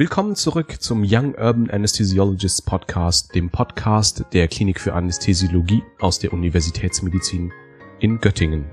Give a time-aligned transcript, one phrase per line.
[0.00, 6.32] Willkommen zurück zum Young Urban Anesthesiologists Podcast, dem Podcast der Klinik für Anästhesiologie aus der
[6.32, 7.52] Universitätsmedizin
[7.98, 8.64] in Göttingen.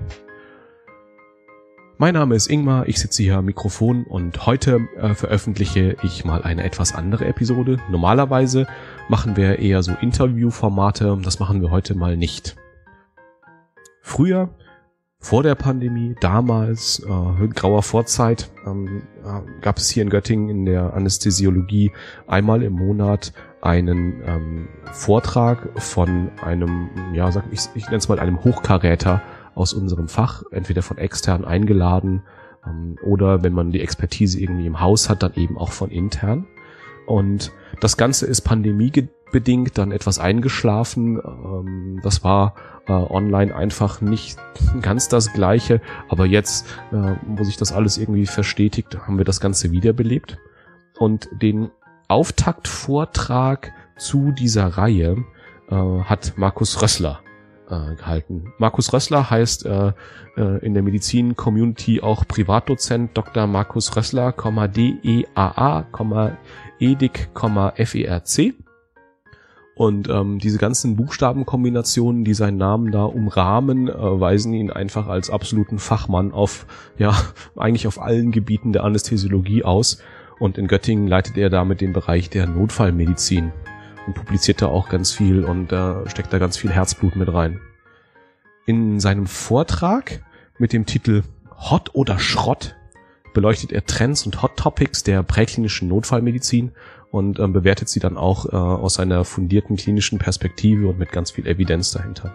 [1.98, 6.44] Mein Name ist Ingmar, ich sitze hier am Mikrofon und heute äh, veröffentliche ich mal
[6.44, 7.76] eine etwas andere Episode.
[7.90, 8.66] Normalerweise
[9.10, 12.56] machen wir eher so Interviewformate, das machen wir heute mal nicht.
[14.00, 14.48] Früher
[15.20, 20.64] vor der Pandemie, damals, äh, grauer Vorzeit, ähm, äh, gab es hier in Göttingen in
[20.64, 21.92] der Anästhesiologie
[22.26, 28.20] einmal im Monat einen ähm, Vortrag von einem, ja, sag ich, ich nenne es mal
[28.20, 29.20] einem Hochkaräter
[29.56, 32.22] aus unserem Fach, entweder von extern eingeladen
[32.64, 36.46] ähm, oder wenn man die Expertise irgendwie im Haus hat, dann eben auch von intern.
[37.06, 38.42] Und das Ganze ist
[39.28, 41.20] pandemiebedingt dann etwas eingeschlafen.
[41.24, 42.54] Ähm, das war
[42.86, 44.38] äh, online einfach nicht
[44.82, 45.80] ganz das Gleiche.
[46.08, 50.38] Aber jetzt, äh, wo sich das alles irgendwie verstetigt, haben wir das Ganze wiederbelebt.
[50.98, 51.70] Und den
[52.08, 55.24] Auftaktvortrag zu dieser Reihe
[55.70, 57.20] äh, hat Markus Rössler
[57.68, 58.52] äh, gehalten.
[58.58, 59.92] Markus Rössler heißt äh,
[60.36, 63.46] äh, in der Medizin-Community auch Privatdozent Dr.
[63.46, 65.86] Markus Rössler, D-E-A-A,
[66.80, 68.54] Edik, FERC.
[69.78, 75.30] Und ähm, diese ganzen Buchstabenkombinationen, die seinen Namen da umrahmen, äh, weisen ihn einfach als
[75.30, 76.66] absoluten Fachmann auf,
[76.98, 77.16] ja,
[77.56, 80.02] eigentlich auf allen Gebieten der Anästhesiologie aus.
[80.40, 83.52] Und in Göttingen leitet er damit den Bereich der Notfallmedizin
[84.08, 87.60] und publiziert da auch ganz viel und äh, steckt da ganz viel Herzblut mit rein.
[88.66, 90.24] In seinem Vortrag
[90.58, 91.22] mit dem Titel
[91.70, 92.74] Hot oder Schrott
[93.32, 96.72] beleuchtet er Trends und Hot Topics der präklinischen Notfallmedizin
[97.10, 101.30] und ähm, bewertet sie dann auch äh, aus einer fundierten klinischen Perspektive und mit ganz
[101.30, 102.34] viel Evidenz dahinter.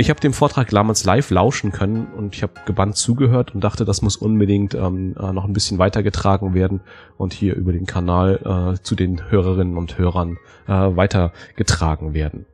[0.00, 3.84] Ich habe dem Vortrag damals live lauschen können und ich habe gebannt zugehört und dachte,
[3.84, 6.82] das muss unbedingt ähm, äh, noch ein bisschen weitergetragen werden
[7.16, 12.46] und hier über den Kanal äh, zu den Hörerinnen und Hörern äh, weitergetragen werden.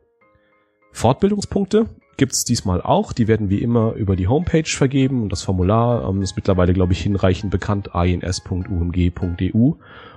[0.93, 3.13] Fortbildungspunkte gibt's diesmal auch.
[3.13, 6.93] Die werden wie immer über die Homepage vergeben und das Formular ähm, ist mittlerweile, glaube
[6.93, 9.73] ich, hinreichend bekannt, ins.umg.eu.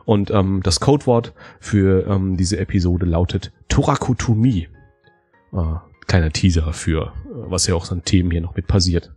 [0.06, 4.70] Und ähm, das Codewort für ähm, diese Episode lautet Thorakotomie.
[5.54, 5.76] Äh,
[6.08, 9.14] kleiner Teaser für, äh, was ja auch an Themen hier noch mit passiert.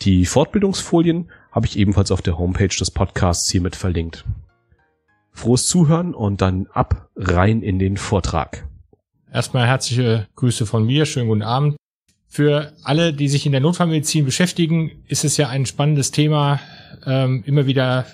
[0.00, 4.24] Die Fortbildungsfolien habe ich ebenfalls auf der Homepage des Podcasts hiermit verlinkt.
[5.30, 8.66] Frohes Zuhören und dann ab rein in den Vortrag.
[9.32, 11.06] Erstmal herzliche Grüße von mir.
[11.06, 11.76] Schönen guten Abend.
[12.28, 16.60] Für alle, die sich in der Notfallmedizin beschäftigen, ist es ja ein spannendes Thema,
[17.06, 18.04] ähm, immer wieder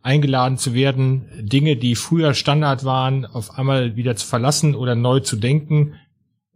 [0.00, 5.20] eingeladen zu werden, Dinge, die früher Standard waren, auf einmal wieder zu verlassen oder neu
[5.20, 5.94] zu denken.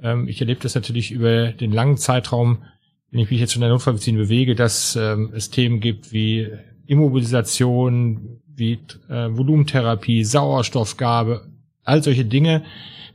[0.01, 2.63] Ähm, ich erlebe das natürlich über den langen Zeitraum,
[3.11, 6.49] wenn ich mich jetzt in der Notfallmedizin bewege, dass ähm, es Themen gibt wie
[6.87, 8.79] Immobilisation, wie
[9.11, 11.47] äh, Volumentherapie, Sauerstoffgabe,
[11.85, 12.65] all solche Dinge,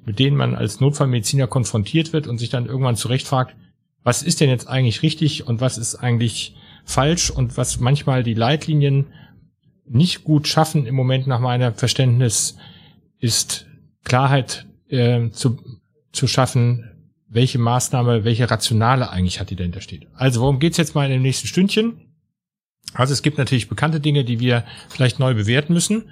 [0.06, 3.56] mit denen man als Notfallmediziner konfrontiert wird und sich dann irgendwann zurecht fragt,
[4.04, 6.56] was ist denn jetzt eigentlich richtig und was ist eigentlich
[6.86, 9.08] falsch und was manchmal die Leitlinien
[9.88, 12.58] nicht gut schaffen im Moment nach meinem Verständnis
[13.20, 13.68] ist
[14.04, 15.58] Klarheit äh, zu,
[16.12, 16.90] zu schaffen,
[17.30, 20.08] welche Maßnahme, welche Rationale eigentlich hat, die dahinter steht.
[20.14, 22.14] Also worum geht's jetzt mal in dem nächsten Stündchen?
[22.94, 26.10] Also es gibt natürlich bekannte Dinge, die wir vielleicht neu bewerten müssen.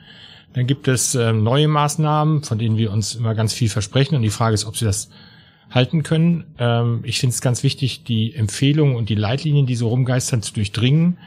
[0.54, 4.16] Dann gibt es ähm, neue Maßnahmen, von denen wir uns immer ganz viel versprechen.
[4.16, 5.10] Und die Frage ist, ob sie das
[5.70, 6.44] halten können.
[6.58, 10.54] Ähm, ich finde es ganz wichtig, die Empfehlungen und die Leitlinien, die so rumgeistern, zu
[10.54, 11.18] durchdringen.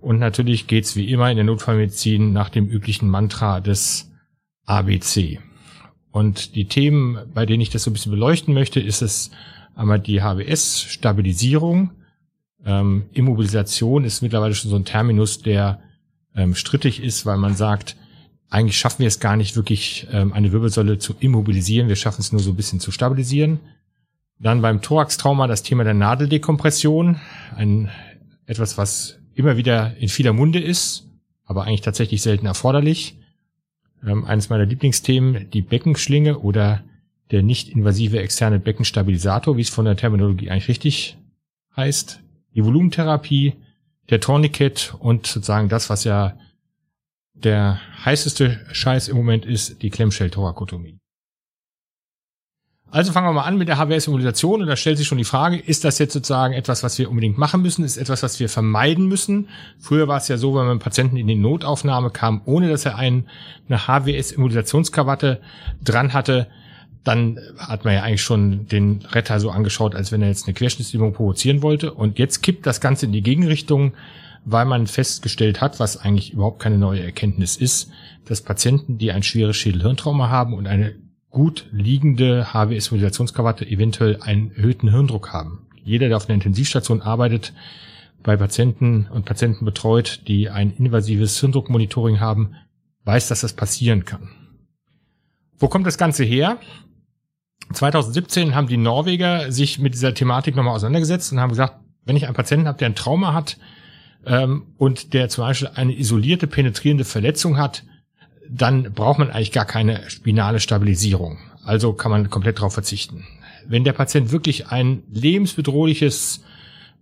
[0.00, 4.12] Und natürlich geht's wie immer in der Notfallmedizin nach dem üblichen Mantra des
[4.66, 5.40] ABC.
[6.10, 9.30] Und die Themen, bei denen ich das so ein bisschen beleuchten möchte, ist es
[9.74, 11.90] einmal die HBS-Stabilisierung.
[12.64, 15.80] Ähm, Immobilisation ist mittlerweile schon so ein Terminus, der
[16.36, 17.96] ähm, strittig ist, weil man sagt,
[18.54, 21.88] eigentlich schaffen wir es gar nicht wirklich, ähm, eine Wirbelsäule zu immobilisieren.
[21.88, 23.58] Wir schaffen es nur so ein bisschen zu stabilisieren.
[24.38, 27.20] Dann beim Thorax-Trauma das Thema der Nadeldekompression.
[27.56, 27.90] Ein,
[28.46, 31.08] etwas, was immer wieder in vieler Munde ist,
[31.44, 33.16] aber eigentlich tatsächlich selten erforderlich.
[34.06, 36.84] Ähm, eines meiner Lieblingsthemen, die Beckenschlinge oder
[37.32, 41.16] der nicht-invasive externe Beckenstabilisator, wie es von der Terminologie eigentlich richtig
[41.76, 42.20] heißt.
[42.54, 43.54] Die Volumentherapie,
[44.10, 46.38] der Tourniquet und sozusagen das, was ja
[47.34, 50.98] der heißeste Scheiß im Moment ist die Klemmschelltorakotomie.
[52.90, 55.58] Also fangen wir mal an mit der HWS-Immunisation und da stellt sich schon die Frage,
[55.58, 57.84] ist das jetzt sozusagen etwas, was wir unbedingt machen müssen?
[57.84, 59.48] Ist etwas, was wir vermeiden müssen?
[59.80, 62.96] Früher war es ja so, wenn man Patienten in die Notaufnahme kam, ohne dass er
[62.96, 63.28] einen,
[63.68, 65.40] eine HWS-Immunisationskrawatte
[65.82, 66.46] dran hatte,
[67.02, 70.54] dann hat man ja eigentlich schon den Retter so angeschaut, als wenn er jetzt eine
[70.54, 71.92] Querschnittslähmung provozieren wollte.
[71.92, 73.94] Und jetzt kippt das Ganze in die Gegenrichtung,
[74.44, 77.90] weil man festgestellt hat, was eigentlich überhaupt keine neue Erkenntnis ist,
[78.26, 80.94] dass Patienten, die ein schweres Schädelhirntrauma haben und eine
[81.30, 85.66] gut liegende HWS-Modulationskrawatte eventuell einen erhöhten Hirndruck haben.
[85.82, 87.52] Jeder, der auf einer Intensivstation arbeitet,
[88.22, 92.54] bei Patienten und Patienten betreut, die ein invasives Hirndruckmonitoring haben,
[93.04, 94.30] weiß, dass das passieren kann.
[95.58, 96.58] Wo kommt das Ganze her?
[97.72, 102.26] 2017 haben die Norweger sich mit dieser Thematik nochmal auseinandergesetzt und haben gesagt, wenn ich
[102.26, 103.58] einen Patienten habe, der ein Trauma hat
[104.26, 107.84] ähm, und der zum Beispiel eine isolierte penetrierende Verletzung hat,
[108.48, 111.38] dann braucht man eigentlich gar keine spinale Stabilisierung.
[111.64, 113.24] Also kann man komplett darauf verzichten.
[113.66, 116.44] Wenn der Patient wirklich ein lebensbedrohliches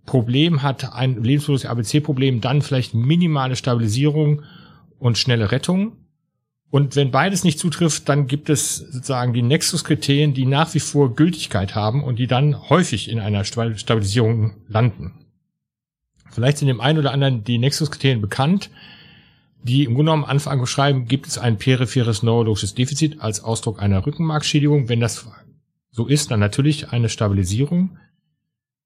[0.05, 4.43] Problem hat, ein lebensbedrohliches ABC-Problem, dann vielleicht minimale Stabilisierung
[4.99, 5.97] und schnelle Rettung.
[6.69, 11.13] Und wenn beides nicht zutrifft, dann gibt es sozusagen die Nexus-Kriterien, die nach wie vor
[11.13, 15.22] Gültigkeit haben und die dann häufig in einer Stabilisierung landen.
[16.33, 18.69] Vielleicht sind dem einen oder anderen die Nexus-Kriterien bekannt,
[19.63, 24.05] die im Grunde genommen Anfang beschreiben, gibt es ein peripheres neurologisches Defizit als Ausdruck einer
[24.05, 24.89] Rückenmarkschädigung.
[24.89, 25.27] Wenn das
[25.91, 27.97] so ist, dann natürlich eine Stabilisierung.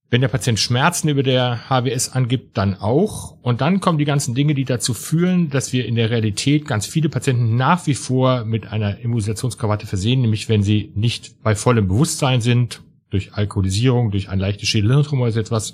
[0.10, 3.38] Wenn der Patient Schmerzen über der HWS angibt, dann auch.
[3.42, 6.86] Und dann kommen die ganzen Dinge, die dazu führen, dass wir in der Realität ganz
[6.86, 11.88] viele Patienten nach wie vor mit einer Immunisationskrawatte versehen, nämlich wenn sie nicht bei vollem
[11.88, 15.74] Bewusstsein sind, durch Alkoholisierung, durch ein leichtes Schädelhirntrauma oder etwas,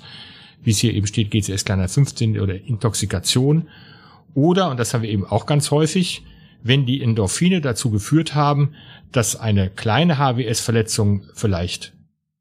[0.64, 3.68] wie es hier eben steht, GCS kleiner 15 oder Intoxikation.
[4.34, 6.24] Oder, und das haben wir eben auch ganz häufig,
[6.62, 8.74] wenn die Endorphine dazu geführt haben,
[9.12, 11.92] dass eine kleine HWS-Verletzung vielleicht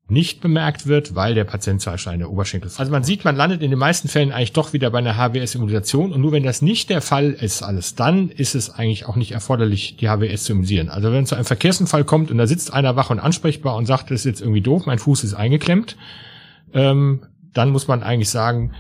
[0.10, 2.70] nicht bemerkt wird, weil der Patient zum Beispiel eine Oberschenkel.
[2.76, 6.12] Also man sieht, man landet in den meisten Fällen eigentlich doch wieder bei einer HWS-Immunisation
[6.12, 9.32] und nur wenn das nicht der Fall ist, alles dann ist es eigentlich auch nicht
[9.32, 10.90] erforderlich, die HWS zu immunisieren.
[10.90, 14.12] Also wenn zu einem Verkehrsunfall kommt und da sitzt einer wach und ansprechbar und sagt,
[14.12, 15.96] das ist jetzt irgendwie doof, mein Fuß ist eingeklemmt,
[16.74, 17.22] ähm,
[17.54, 18.74] dann muss man eigentlich sagen,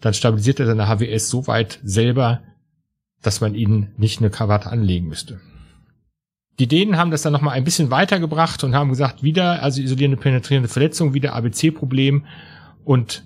[0.00, 2.42] dann stabilisiert er seine HWS so weit selber,
[3.22, 5.40] dass man ihnen nicht eine Krawatte anlegen müsste.
[6.58, 10.18] Die Dänen haben das dann nochmal ein bisschen weitergebracht und haben gesagt, wieder, also isolierende
[10.18, 12.26] penetrierende Verletzung, wieder ABC-Problem
[12.84, 13.24] und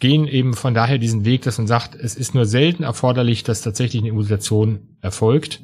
[0.00, 3.62] gehen eben von daher diesen Weg, dass man sagt, es ist nur selten erforderlich, dass
[3.62, 5.62] tatsächlich eine Immunisation erfolgt.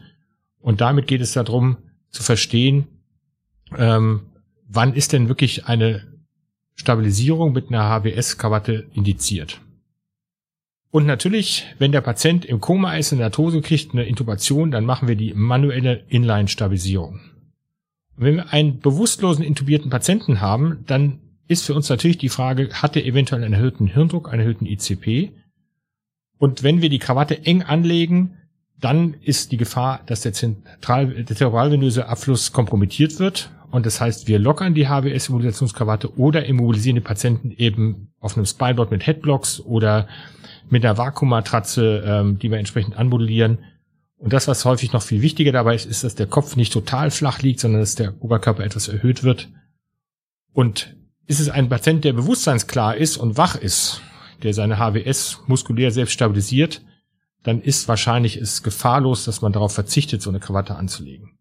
[0.60, 1.78] Und damit geht es darum,
[2.10, 2.86] zu verstehen,
[3.76, 4.22] ähm,
[4.68, 6.10] wann ist denn wirklich eine
[6.80, 9.60] Stabilisierung mit einer HWS-Krawatte indiziert.
[10.90, 15.06] Und natürlich, wenn der Patient im Koma ist, eine Narkose kriegt, eine Intubation, dann machen
[15.06, 17.20] wir die manuelle Inline-Stabilisierung.
[18.16, 22.96] Wenn wir einen bewusstlosen intubierten Patienten haben, dann ist für uns natürlich die Frage, hat
[22.96, 25.32] er eventuell einen erhöhten Hirndruck, einen erhöhten ICP?
[26.38, 28.38] Und wenn wir die Krawatte eng anlegen,
[28.80, 33.50] dann ist die Gefahr, dass der, zentral, der zerebralvenöse Abfluss kompromittiert wird.
[33.70, 38.90] Und das heißt, wir lockern die HWS-Immunisationskrawatte oder immobilisieren die Patienten eben auf einem Spineboard
[38.90, 40.08] mit Headblocks oder
[40.68, 43.58] mit einer Vakuummatratze, ähm, die wir entsprechend anmodellieren.
[44.18, 47.10] Und das, was häufig noch viel wichtiger dabei ist, ist, dass der Kopf nicht total
[47.10, 49.48] flach liegt, sondern dass der Oberkörper etwas erhöht wird.
[50.52, 50.96] Und
[51.26, 54.02] ist es ein Patient, der bewusstseinsklar ist und wach ist,
[54.42, 56.82] der seine HWS muskulär selbst stabilisiert,
[57.42, 61.38] dann ist wahrscheinlich es gefahrlos, dass man darauf verzichtet, so eine Krawatte anzulegen.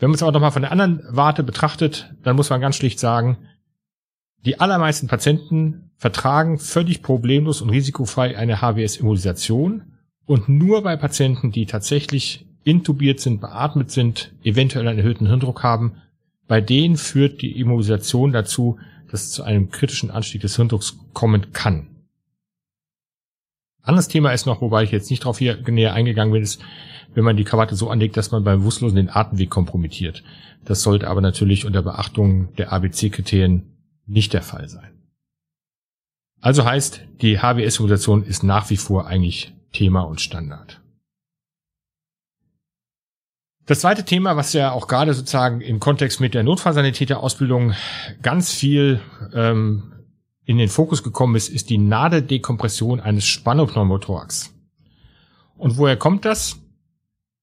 [0.00, 2.98] Wenn man es aber nochmal von der anderen Warte betrachtet, dann muss man ganz schlicht
[2.98, 3.36] sagen,
[4.46, 9.82] die allermeisten Patienten vertragen völlig problemlos und risikofrei eine HWS-Immunisation
[10.24, 15.96] und nur bei Patienten, die tatsächlich intubiert sind, beatmet sind, eventuell einen erhöhten Hirndruck haben,
[16.48, 18.78] bei denen führt die Immunisation dazu,
[19.10, 21.88] dass es zu einem kritischen Anstieg des Hirndrucks kommen kann.
[23.82, 26.62] Anderes Thema ist noch, wobei ich jetzt nicht darauf hier näher eingegangen bin, ist,
[27.14, 30.22] wenn man die Krawatte so anlegt, dass man beim Bewusstlosen den Atemweg kompromittiert.
[30.64, 33.62] Das sollte aber natürlich unter Beachtung der ABC-Kriterien
[34.06, 34.90] nicht der Fall sein.
[36.40, 40.80] Also heißt, die HWS-Simulation ist nach wie vor eigentlich Thema und Standard.
[43.66, 47.74] Das zweite Thema, was ja auch gerade sozusagen im Kontext mit der Notfallsanitäterausbildung
[48.20, 49.00] ganz viel
[49.32, 49.92] ähm,
[50.44, 54.52] in den Fokus gekommen ist, ist die Nadeldekompression eines Spannungpneumothorax.
[55.56, 56.58] Und woher kommt das?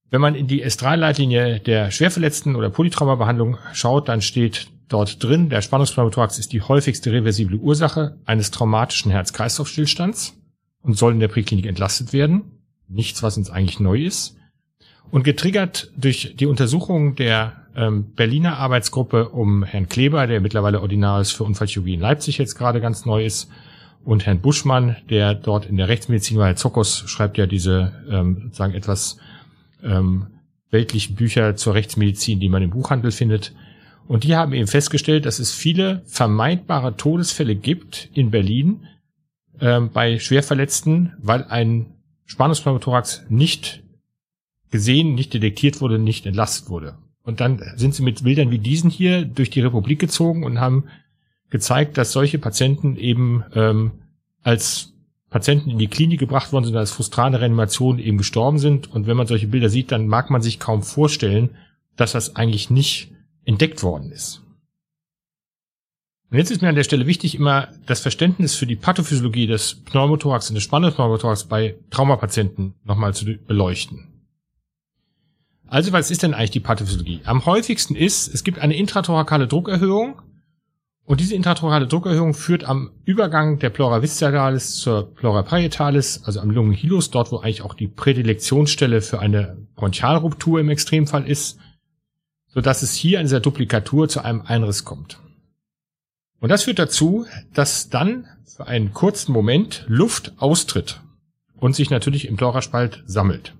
[0.10, 5.62] Wenn man in die S3-Leitlinie der Schwerverletzten oder Polytraumabehandlung schaut, dann steht dort drin, der
[5.62, 10.38] Spannungspneumothorax ist die häufigste reversible Ursache eines traumatischen Herz-Kreislauf-Stillstands
[10.82, 12.44] und soll in der Präklinik entlastet werden.
[12.88, 14.38] Nichts, was uns eigentlich neu ist.
[15.12, 21.32] Und getriggert durch die Untersuchung der ähm, Berliner Arbeitsgruppe um Herrn Kleber, der mittlerweile Ordinaris
[21.32, 23.50] für Unfallchirurgie in Leipzig jetzt gerade ganz neu ist,
[24.06, 28.74] und Herrn Buschmann, der dort in der Rechtsmedizin, weil Zokos schreibt ja diese ähm, sozusagen
[28.74, 29.18] etwas
[29.84, 30.28] ähm,
[30.70, 33.54] weltlichen Bücher zur Rechtsmedizin, die man im Buchhandel findet,
[34.08, 38.88] und die haben eben festgestellt, dass es viele vermeidbare Todesfälle gibt in Berlin,
[39.60, 41.88] ähm, bei Schwerverletzten, weil ein
[42.26, 43.84] Spannungspneumothorax nicht
[44.72, 46.98] gesehen, nicht detektiert wurde, nicht entlastet wurde.
[47.24, 50.86] Und dann sind sie mit Bildern wie diesen hier durch die Republik gezogen und haben
[51.50, 53.92] gezeigt, dass solche Patienten eben ähm,
[54.44, 54.94] als
[55.30, 58.90] Patienten in die Klinik gebracht worden sind, als frustrale Reanimation eben gestorben sind.
[58.92, 61.50] Und wenn man solche Bilder sieht, dann mag man sich kaum vorstellen,
[61.96, 63.12] dass das eigentlich nicht
[63.44, 64.42] entdeckt worden ist.
[66.30, 69.76] Und jetzt ist mir an der Stelle wichtig, immer das Verständnis für die Pathophysiologie des
[69.86, 74.08] Pneumothorax und des Spannungspneumothorax bei Traumapatienten nochmal zu beleuchten.
[75.68, 77.22] Also, was ist denn eigentlich die Pathophysiologie?
[77.26, 80.22] Am häufigsten ist, es gibt eine intrathorakale Druckerhöhung
[81.08, 86.52] und diese intratorale Druckerhöhung führt am Übergang der Pleura visceralis zur Pleura parietalis, also am
[86.52, 91.60] Lungenhilus, dort wo eigentlich auch die Prädilektionsstelle für eine Bronchialruptur im Extremfall ist,
[92.50, 95.22] so dass es hier in dieser Duplikatur zu einem Einriss kommt.
[96.42, 101.00] Und das führt dazu, dass dann für einen kurzen Moment Luft austritt
[101.56, 103.56] und sich natürlich im Pleuraspalt sammelt.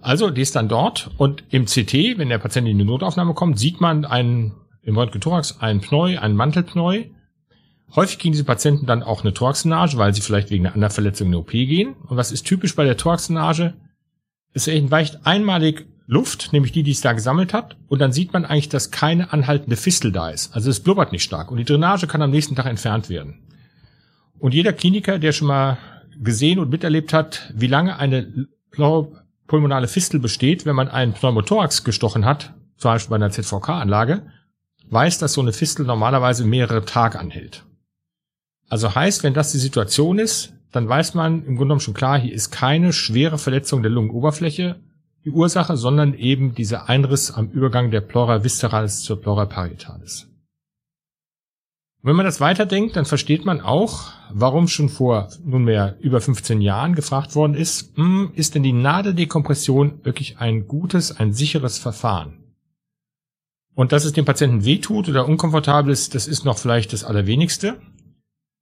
[0.00, 3.58] Also, die ist dann dort und im CT, wenn der Patient in die Notaufnahme kommt,
[3.58, 4.54] sieht man einen
[4.88, 7.04] im Röntgen-Thorax ein Pneu, ein Mantelpneu.
[7.94, 11.26] Häufig kriegen diese Patienten dann auch eine Thoraxenage, weil sie vielleicht wegen einer anderen Verletzung
[11.26, 11.94] in die OP gehen.
[12.06, 13.74] Und was ist typisch bei der Thoraxenage?
[14.54, 18.46] Es entweicht einmalig Luft, nämlich die, die es da gesammelt hat, und dann sieht man
[18.46, 20.56] eigentlich, dass keine anhaltende Fistel da ist.
[20.56, 23.40] Also es blubbert nicht stark und die Drainage kann am nächsten Tag entfernt werden.
[24.38, 25.76] Und jeder Kliniker, der schon mal
[26.18, 28.48] gesehen und miterlebt hat, wie lange eine
[29.46, 34.22] pulmonale Fistel besteht, wenn man einen Pneumothorax gestochen hat, zum Beispiel bei einer ZVK-Anlage,
[34.90, 37.64] weiß, dass so eine Fistel normalerweise mehrere Tage anhält.
[38.68, 42.18] Also heißt, wenn das die Situation ist, dann weiß man im Grunde genommen schon klar,
[42.18, 44.76] hier ist keine schwere Verletzung der Lungenoberfläche
[45.24, 50.26] die Ursache, sondern eben dieser Einriss am Übergang der Pleura visceralis zur Pleura parietalis.
[52.00, 56.94] wenn man das weiterdenkt, dann versteht man auch, warum schon vor nunmehr über 15 Jahren
[56.94, 62.47] gefragt worden ist, hm, ist denn die Nadeldekompression wirklich ein gutes, ein sicheres Verfahren?
[63.78, 67.80] Und dass es dem Patienten wehtut oder unkomfortabel ist, das ist noch vielleicht das Allerwenigste.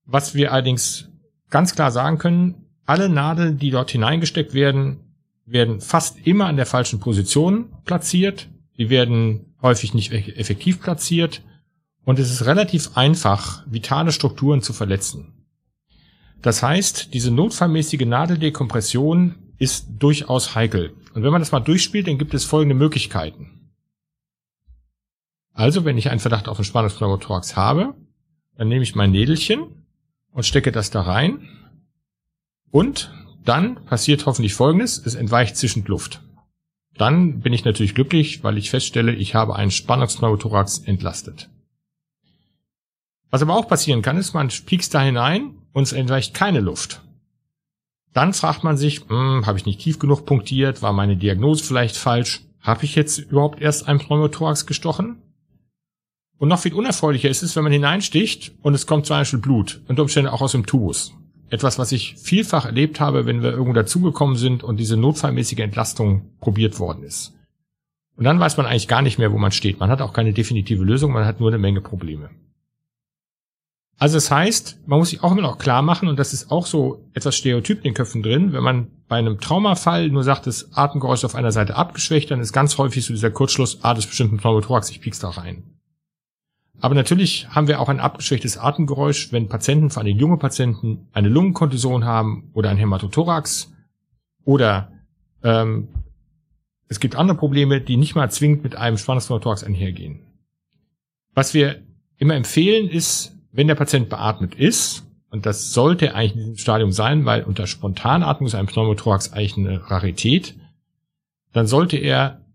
[0.05, 1.09] Was wir allerdings
[1.49, 4.99] ganz klar sagen können, alle Nadeln, die dort hineingesteckt werden,
[5.47, 8.51] werden fast immer an der falschen Position platziert.
[8.77, 11.41] Die werden häufig nicht effektiv platziert.
[12.05, 15.33] Und es ist relativ einfach, vitale Strukturen zu verletzen.
[16.43, 20.93] Das heißt, diese notfallmäßige Nadeldekompression ist durchaus heikel.
[21.15, 23.66] Und wenn man das mal durchspielt, dann gibt es folgende Möglichkeiten.
[25.57, 27.95] Also, wenn ich einen Verdacht auf einen Spannungspneumothorax habe,
[28.59, 29.87] dann nehme ich mein Nädelchen
[30.31, 31.49] und stecke das da rein.
[32.71, 33.11] Und
[33.43, 36.21] dann passiert hoffentlich Folgendes, es entweicht zischend Luft.
[36.99, 41.49] Dann bin ich natürlich glücklich, weil ich feststelle, ich habe einen Spannungspneumothorax entlastet.
[43.31, 47.01] Was aber auch passieren kann, ist, man piekst da hinein und es entweicht keine Luft.
[48.13, 51.97] Dann fragt man sich, hm, habe ich nicht tief genug punktiert, war meine Diagnose vielleicht
[51.97, 55.23] falsch, habe ich jetzt überhaupt erst einen Pneumothorax gestochen?
[56.39, 59.81] Und noch viel unerfreulicher ist es, wenn man hineinsticht und es kommt zum Beispiel Blut,
[59.89, 61.15] unter Umständen auch aus dem Tubus.
[61.49, 66.31] Etwas, was ich vielfach erlebt habe, wenn wir irgendwo dazugekommen sind und diese notfallmäßige Entlastung
[66.41, 67.33] probiert worden ist.
[68.17, 69.79] Und dann weiß man eigentlich gar nicht mehr, wo man steht.
[69.79, 72.31] Man hat auch keine definitive Lösung, man hat nur eine Menge Probleme.
[73.99, 76.67] Also das heißt, man muss sich auch immer noch klar machen, und das ist auch
[76.67, 80.71] so etwas Stereotyp in den Köpfen drin, wenn man bei einem Traumafall nur sagt, das
[80.75, 84.11] Atemgeräusch auf einer Seite abgeschwächt, dann ist ganz häufig so dieser Kurzschluss, ah, das ist
[84.11, 85.76] bestimmt ein Pneumothorax, ich piek's da rein.
[86.81, 91.29] Aber natürlich haben wir auch ein abgeschwächtes Atemgeräusch, wenn Patienten, vor allem junge Patienten, eine
[91.29, 93.73] Lungenkontusion haben oder ein Hämatothorax
[94.45, 94.93] oder
[95.43, 95.89] ähm,
[96.89, 100.21] es gibt andere Probleme, die nicht mal zwingend mit einem Spannungspneumothorax einhergehen.
[101.35, 101.83] Was wir
[102.19, 106.93] immer empfehlen ist, wenn der Patient beatmet ist, und das sollte eigentlich in diesem Stadium
[106.93, 110.55] sein, weil unter Spontanatmung ist ein Pneumothorax eigentlich eine Rarität,
[111.53, 112.46] dann sollte er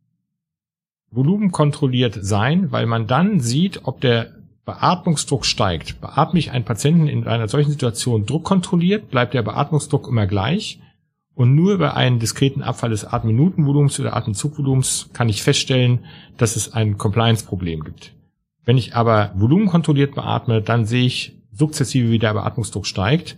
[1.12, 4.32] volumenkontrolliert sein, weil man dann sieht, ob der
[4.66, 6.00] Beatmungsdruck steigt.
[6.02, 10.80] Beatme ich einen Patienten in einer solchen Situation druckkontrolliert, bleibt der Beatmungsdruck immer gleich.
[11.34, 16.00] Und nur bei einem diskreten Abfall des Atemminutenvolumens oder Atemzugvolumens kann ich feststellen,
[16.38, 18.14] dass es ein Compliance-Problem gibt.
[18.64, 23.38] Wenn ich aber volumenkontrolliert beatme, dann sehe ich sukzessive, wie der Beatmungsdruck steigt.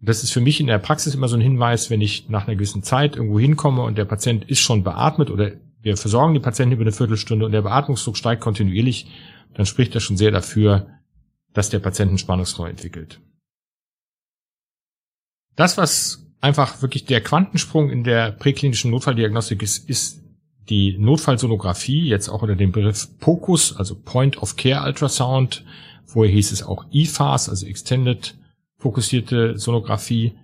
[0.00, 2.56] Das ist für mich in der Praxis immer so ein Hinweis, wenn ich nach einer
[2.56, 5.52] gewissen Zeit irgendwo hinkomme und der Patient ist schon beatmet oder
[5.82, 9.06] wir versorgen die Patienten über eine Viertelstunde und der Beatmungsdruck steigt kontinuierlich,
[9.54, 10.86] dann spricht das schon sehr dafür,
[11.52, 13.20] dass der Patient einen Spannungsneu entwickelt.
[15.56, 20.22] Das, was einfach wirklich der Quantensprung in der präklinischen Notfalldiagnostik ist, ist
[20.68, 25.64] die Notfallsonographie, jetzt auch unter dem Begriff POCUS, also Point of Care Ultrasound.
[26.06, 28.36] Vorher hieß es auch EFAS, also Extended
[28.78, 30.34] fokussierte Sonographie.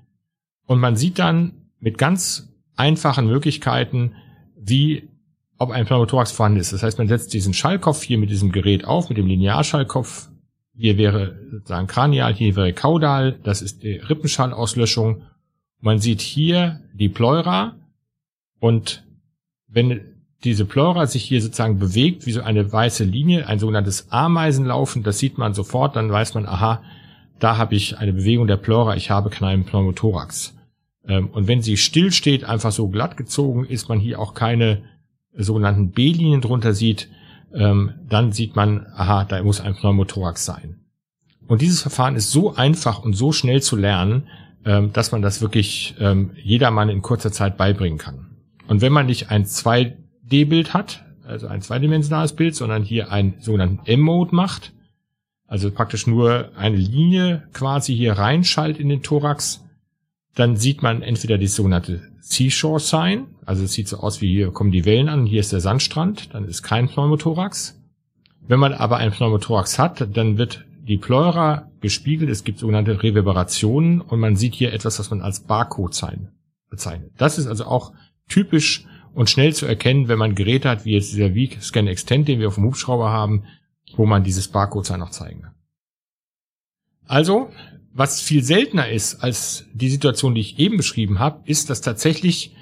[0.66, 4.14] Und man sieht dann mit ganz einfachen Möglichkeiten,
[4.57, 5.09] wie
[5.58, 6.72] ob ein Pneumothorax vorhanden ist.
[6.72, 10.28] Das heißt, man setzt diesen Schallkopf hier mit diesem Gerät auf, mit dem Linearschallkopf.
[10.76, 13.38] Hier wäre sozusagen kranial, hier wäre kaudal.
[13.42, 15.22] Das ist die Rippenschallauslöschung.
[15.80, 17.76] Man sieht hier die Pleura
[18.60, 19.04] und
[19.66, 20.00] wenn
[20.44, 25.18] diese Pleura sich hier sozusagen bewegt, wie so eine weiße Linie, ein sogenanntes Ameisenlaufen, das
[25.18, 26.82] sieht man sofort, dann weiß man, aha,
[27.40, 30.56] da habe ich eine Bewegung der Pleura, ich habe keinen Pneumothorax.
[31.06, 34.82] Ähm, und wenn sie still steht, einfach so glatt gezogen, ist man hier auch keine
[35.35, 37.08] sogenannten B-Linien drunter sieht,
[37.52, 40.80] ähm, dann sieht man, aha, da muss ein Pneumothorax sein.
[41.47, 44.28] Und dieses Verfahren ist so einfach und so schnell zu lernen,
[44.64, 45.94] ähm, dass man das wirklich
[46.42, 48.37] jedermann in kurzer Zeit beibringen kann.
[48.66, 53.80] Und wenn man nicht ein 2D-Bild hat, also ein zweidimensionales Bild, sondern hier einen sogenannten
[53.87, 54.73] M-Mode macht,
[55.47, 59.64] also praktisch nur eine Linie quasi hier reinschaltet in den Thorax,
[60.38, 64.50] dann sieht man entweder die sogenannte Seashore Sign, also es sieht so aus wie hier
[64.52, 67.80] kommen die Wellen an, hier ist der Sandstrand, dann ist kein Pneumothorax.
[68.47, 74.00] Wenn man aber einen Pneumothorax hat, dann wird die Pleura gespiegelt, es gibt sogenannte Reverberationen
[74.00, 76.28] und man sieht hier etwas, was man als Barcode-Sign
[76.71, 77.12] bezeichnet.
[77.18, 77.92] Das ist also auch
[78.28, 82.28] typisch und schnell zu erkennen, wenn man Geräte hat, wie jetzt dieser Weak Scan Extend,
[82.28, 83.45] den wir auf dem Hubschrauber haben,
[83.97, 85.54] wo man dieses Barcode-Sign noch zeigen kann.
[87.07, 87.50] Also,
[87.98, 92.54] was viel seltener ist als die Situation, die ich eben beschrieben habe, ist, dass tatsächlich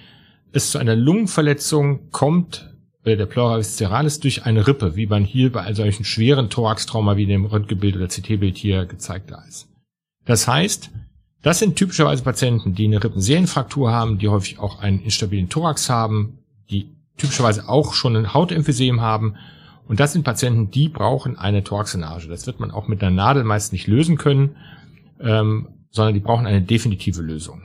[0.52, 2.74] es zu einer Lungenverletzung kommt,
[3.04, 7.26] äh, der Pleura visceralis durch eine Rippe, wie man hier bei solchen schweren Thoraxtrauma wie
[7.26, 9.68] dem Röntgenbild oder CT-Bild hier gezeigt da ist.
[10.24, 10.90] Das heißt,
[11.42, 16.38] das sind typischerweise Patienten, die eine Rippenserienfraktur haben, die häufig auch einen instabilen Thorax haben,
[16.70, 19.36] die typischerweise auch schon ein Hautemphysem haben.
[19.86, 22.26] Und das sind Patienten, die brauchen eine Thoraxenage.
[22.26, 24.56] Das wird man auch mit einer Nadel meist nicht lösen können
[25.20, 27.62] ähm, sondern die brauchen eine definitive Lösung.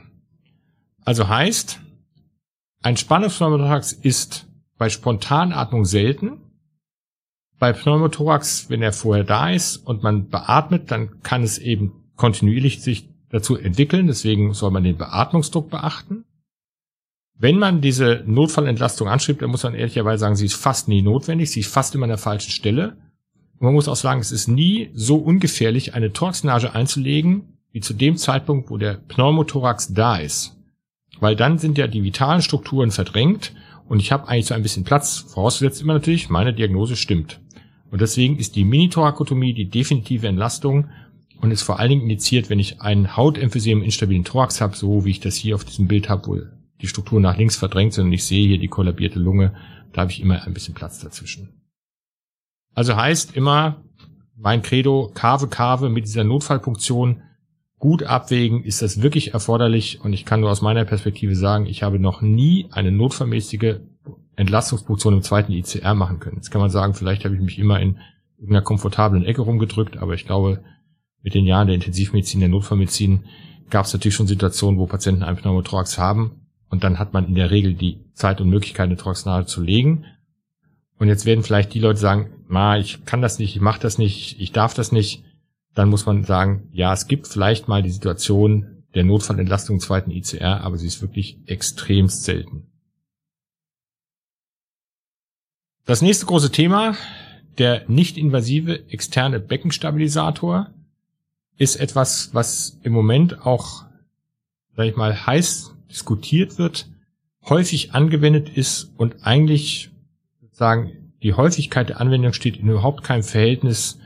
[1.04, 1.80] Also heißt,
[2.82, 4.46] ein Spannungspneumothorax ist
[4.78, 6.38] bei Spontanatmung selten.
[7.58, 12.82] Bei Pneumothorax, wenn er vorher da ist und man beatmet, dann kann es eben kontinuierlich
[12.82, 14.08] sich dazu entwickeln.
[14.08, 16.24] Deswegen soll man den Beatmungsdruck beachten.
[17.38, 21.50] Wenn man diese Notfallentlastung anschreibt, dann muss man ehrlicherweise sagen, sie ist fast nie notwendig,
[21.50, 22.96] sie ist fast immer an der falschen Stelle.
[23.62, 27.94] Und man muss auch sagen, es ist nie so ungefährlich, eine Thoraxnage einzulegen, wie zu
[27.94, 30.56] dem Zeitpunkt, wo der Pneumothorax da ist.
[31.20, 33.54] Weil dann sind ja die vitalen Strukturen verdrängt
[33.88, 37.38] und ich habe eigentlich so ein bisschen Platz, vorausgesetzt immer natürlich, meine Diagnose stimmt.
[37.92, 40.88] Und deswegen ist die Minithorakotomie die definitive Entlastung
[41.40, 45.10] und ist vor allen Dingen indiziert, wenn ich einen Hautemphysem instabilen Thorax habe, so wie
[45.10, 46.38] ich das hier auf diesem Bild habe, wo
[46.80, 49.54] die Strukturen nach links verdrängt sind und ich sehe hier die kollabierte Lunge,
[49.92, 51.61] da habe ich immer ein bisschen Platz dazwischen.
[52.74, 53.82] Also heißt immer
[54.36, 57.22] mein Credo, Kave, Kave mit dieser Notfallfunktion
[57.78, 60.00] gut abwägen, ist das wirklich erforderlich?
[60.02, 63.80] Und ich kann nur aus meiner Perspektive sagen, ich habe noch nie eine notfallmäßige
[64.36, 66.36] Entlastungspunktion im zweiten ICR machen können.
[66.36, 67.98] Jetzt kann man sagen, vielleicht habe ich mich immer in
[68.36, 70.62] irgendeiner komfortablen Ecke rumgedrückt, aber ich glaube,
[71.22, 73.24] mit den Jahren der Intensivmedizin, der Notfallmedizin
[73.70, 76.48] gab es natürlich schon Situationen, wo Patienten einen Pneumothorax haben.
[76.68, 80.04] Und dann hat man in der Regel die Zeit und Möglichkeit, eine Thoraxnadel zu legen
[81.02, 83.98] und jetzt werden vielleicht die Leute sagen, ma, ich kann das nicht, ich mache das
[83.98, 85.24] nicht, ich darf das nicht.
[85.74, 90.12] Dann muss man sagen, ja, es gibt vielleicht mal die Situation der Notfallentlastung im zweiten
[90.12, 92.68] ICR, aber sie ist wirklich extremst selten.
[95.86, 96.94] Das nächste große Thema,
[97.58, 100.70] der nicht-invasive externe Beckenstabilisator,
[101.58, 103.86] ist etwas, was im Moment auch,
[104.76, 106.88] sag ich mal, heiß diskutiert wird,
[107.48, 109.91] häufig angewendet ist und eigentlich
[110.62, 113.98] sagen, die Häufigkeit der Anwendung steht in überhaupt keinem Verhältnis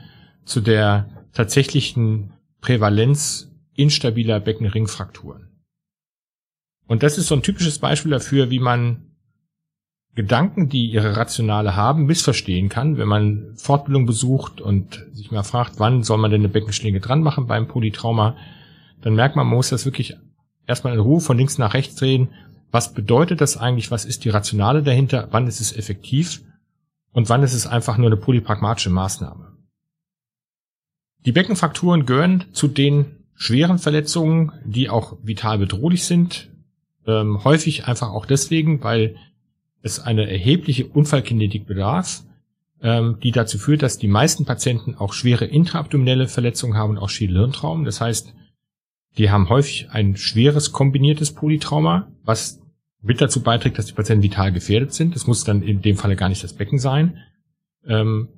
[0.43, 5.51] zu der tatsächlichen Prävalenz instabiler Beckenringfrakturen.
[6.87, 9.03] Und das ist so ein typisches Beispiel dafür, wie man
[10.15, 15.73] Gedanken, die ihre Rationale haben, missverstehen kann, wenn man Fortbildung besucht und sich mal fragt,
[15.77, 18.35] wann soll man denn eine Beckenschlinge dran machen beim Polytrauma,
[19.01, 20.17] dann merkt man, man muss das wirklich
[20.65, 22.29] erstmal in Ruhe von links nach rechts drehen
[22.71, 26.43] was bedeutet das eigentlich, was ist die Rationale dahinter, wann ist es effektiv
[27.11, 29.53] und wann ist es einfach nur eine polypragmatische Maßnahme.
[31.25, 36.49] Die Beckenfrakturen gehören zu den schweren Verletzungen, die auch vital bedrohlich sind,
[37.05, 39.15] ähm, häufig einfach auch deswegen, weil
[39.81, 42.23] es eine erhebliche Unfallkinetik bedarf,
[42.81, 47.09] ähm, die dazu führt, dass die meisten Patienten auch schwere intraabdominelle Verletzungen haben und auch
[47.09, 47.85] Schädelhirntraum.
[47.85, 48.33] Das heißt,
[49.17, 52.61] die haben häufig ein schweres kombiniertes Polytrauma, was
[53.01, 55.15] mit dazu beiträgt, dass die Patienten vital gefährdet sind.
[55.15, 57.17] Das muss dann in dem Falle gar nicht das Becken sein.
[57.85, 58.29] Ähm,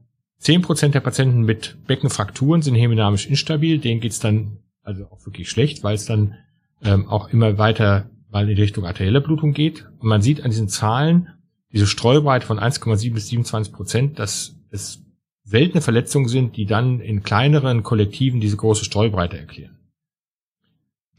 [0.41, 3.79] 10% der Patienten mit Beckenfrakturen sind hemodynamisch instabil.
[3.79, 6.35] Denen geht's dann also auch wirklich schlecht, weil es dann
[6.81, 9.89] ähm, auch immer weiter mal in Richtung arterielle Blutung geht.
[9.99, 11.29] Und man sieht an diesen Zahlen,
[11.73, 15.03] diese Streubreite von 1,7 bis 27 Prozent, dass es
[15.43, 19.78] seltene Verletzungen sind, die dann in kleineren Kollektiven diese große Streubreite erklären.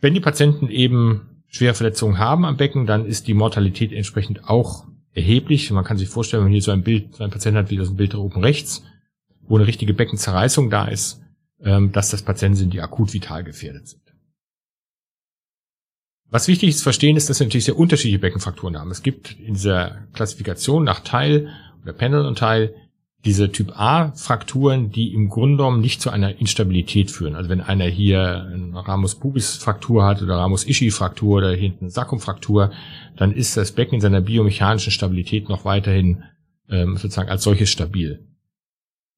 [0.00, 4.86] Wenn die Patienten eben schwere Verletzungen haben am Becken, dann ist die Mortalität entsprechend auch
[5.12, 5.70] erheblich.
[5.70, 7.76] Man kann sich vorstellen, wenn man hier so ein Bild, so ein Patient hat wie
[7.76, 8.82] das Bild da oben rechts,
[9.42, 11.20] wo eine richtige Beckenzerreißung da ist,
[11.62, 14.02] ähm, dass das Patienten sind, die akut vital gefährdet sind.
[16.30, 18.92] Was wichtig ist zu verstehen, ist, dass wir natürlich sehr unterschiedliche Beckenfrakturen haben.
[18.92, 21.50] Es gibt in dieser Klassifikation nach Teil
[21.82, 22.74] oder Panel und Teil
[23.24, 27.34] diese Typ A Frakturen, die im Grunde genommen nicht zu einer Instabilität führen.
[27.34, 31.86] Also wenn einer hier eine Ramus pubis Fraktur hat oder Ramus Ishi Fraktur oder hinten
[31.86, 32.72] eine Sacrum Fraktur,
[33.16, 36.22] dann ist das Becken in seiner biomechanischen Stabilität noch weiterhin
[36.70, 38.26] ähm, sozusagen als solches stabil.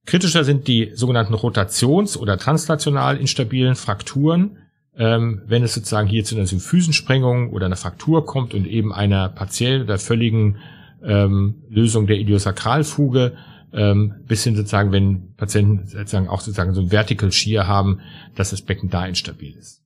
[0.05, 4.59] Kritischer sind die sogenannten rotations- oder translational instabilen Frakturen,
[4.97, 9.29] ähm, wenn es sozusagen hier zu einer Symphysensprengung oder einer Fraktur kommt und eben einer
[9.29, 10.57] partiellen oder völligen
[11.05, 13.37] ähm, Lösung der Idiosakralfuge,
[13.73, 18.01] ähm, bis hin sozusagen, wenn Patienten sozusagen auch sozusagen so ein Vertical Shear haben,
[18.35, 19.83] dass das Becken da instabil ist.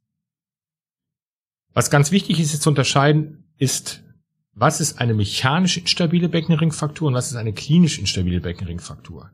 [1.73, 4.03] Was ganz wichtig ist, jetzt zu unterscheiden, ist,
[4.55, 9.31] was ist eine mechanisch instabile Beckenringfraktur und was ist eine klinisch instabile Beckenringfraktur.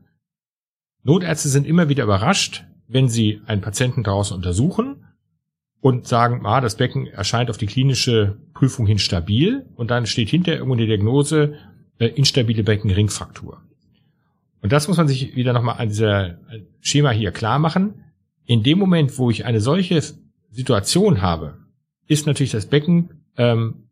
[1.03, 5.05] Notärzte sind immer wieder überrascht, wenn sie einen Patienten draußen untersuchen
[5.79, 10.29] und sagen, ah, das Becken erscheint auf die klinische Prüfung hin stabil und dann steht
[10.29, 11.57] hinter irgendwo eine Diagnose
[11.97, 13.61] äh, instabile Beckenringfraktur.
[14.63, 16.37] Und das muss man sich wieder nochmal an dieser
[16.79, 18.05] Schema hier klar machen.
[18.45, 20.01] In dem Moment, wo ich eine solche
[20.49, 21.57] Situation habe,
[22.07, 23.89] ist natürlich das Becken ähm,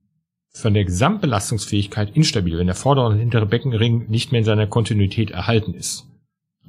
[0.53, 5.31] von der Gesamtbelastungsfähigkeit instabil, wenn der vordere und hintere Beckenring nicht mehr in seiner Kontinuität
[5.31, 6.07] erhalten ist.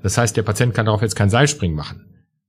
[0.03, 2.05] Das heißt, der Patient kann darauf jetzt kein Seilspringen machen.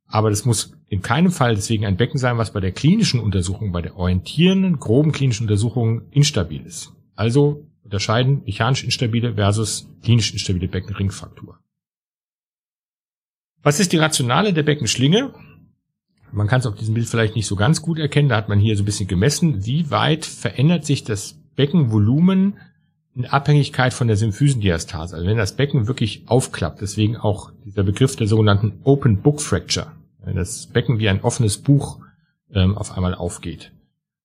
[0.07, 3.71] Aber das muss in keinem Fall deswegen ein Becken sein, was bei der klinischen Untersuchung,
[3.71, 6.93] bei der orientierenden, groben klinischen Untersuchung instabil ist.
[7.15, 11.59] Also unterscheiden mechanisch instabile versus klinisch instabile Beckenringfraktur.
[13.61, 15.33] Was ist die Rationale der Beckenschlinge?
[16.31, 18.29] Man kann es auf diesem Bild vielleicht nicht so ganz gut erkennen.
[18.29, 22.57] Da hat man hier so ein bisschen gemessen, wie weit verändert sich das Beckenvolumen
[23.15, 25.15] in Abhängigkeit von der Symphysendiastase.
[25.15, 29.91] Also wenn das Becken wirklich aufklappt, deswegen auch dieser Begriff der sogenannten Open Book Fracture,
[30.23, 31.99] wenn das Becken wie ein offenes Buch
[32.51, 33.71] ähm, auf einmal aufgeht.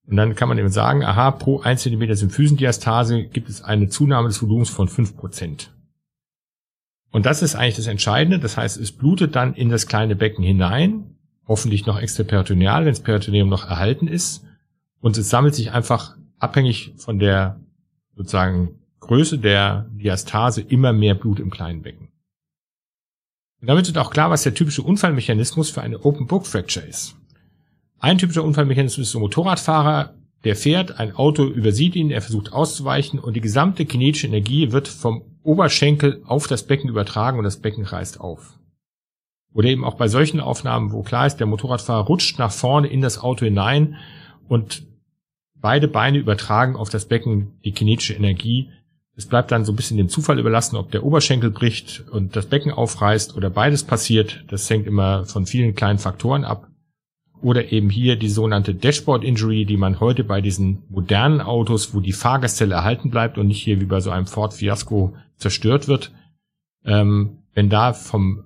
[0.08, 4.28] Und dann kann man eben sagen, aha, pro 1 cm Symphysendiastase gibt es eine Zunahme
[4.28, 5.68] des Volumens von 5%.
[7.10, 8.38] Und das ist eigentlich das Entscheidende.
[8.38, 11.16] Das heißt, es blutet dann in das kleine Becken hinein,
[11.46, 14.44] hoffentlich noch extraperitoneal, wenn das Peritoneum noch erhalten ist.
[15.00, 17.60] Und es sammelt sich einfach abhängig von der
[18.16, 22.08] sozusagen Größe der Diastase immer mehr Blut im kleinen Becken.
[23.60, 27.17] Und damit wird auch klar, was der typische Unfallmechanismus für eine Open Book Fracture ist.
[28.00, 33.18] Ein typischer Unfallmechanismus ist ein Motorradfahrer, der fährt, ein Auto übersieht ihn, er versucht auszuweichen
[33.18, 37.84] und die gesamte kinetische Energie wird vom Oberschenkel auf das Becken übertragen und das Becken
[37.84, 38.58] reißt auf.
[39.52, 43.00] Oder eben auch bei solchen Aufnahmen, wo klar ist, der Motorradfahrer rutscht nach vorne in
[43.00, 43.96] das Auto hinein
[44.46, 44.86] und
[45.56, 48.68] beide Beine übertragen auf das Becken die kinetische Energie.
[49.16, 52.46] Es bleibt dann so ein bisschen dem Zufall überlassen, ob der Oberschenkel bricht und das
[52.46, 54.44] Becken aufreißt oder beides passiert.
[54.48, 56.68] Das hängt immer von vielen kleinen Faktoren ab.
[57.40, 62.00] Oder eben hier die sogenannte Dashboard Injury, die man heute bei diesen modernen Autos, wo
[62.00, 66.12] die Fahrgastzelle erhalten bleibt und nicht hier wie bei so einem Ford Fiasco zerstört wird.
[66.84, 68.44] Ähm, wenn da vom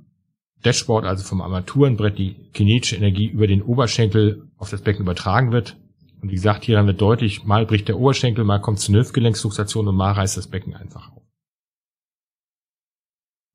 [0.64, 5.76] Dashboard, also vom Armaturenbrett, die kinetische Energie über den Oberschenkel auf das Becken übertragen wird.
[6.20, 8.94] Und wie gesagt, hier haben wir deutlich, mal bricht der Oberschenkel, mal kommt es zur
[8.94, 11.22] Hüftgelenksluxation und mal reißt das Becken einfach auf.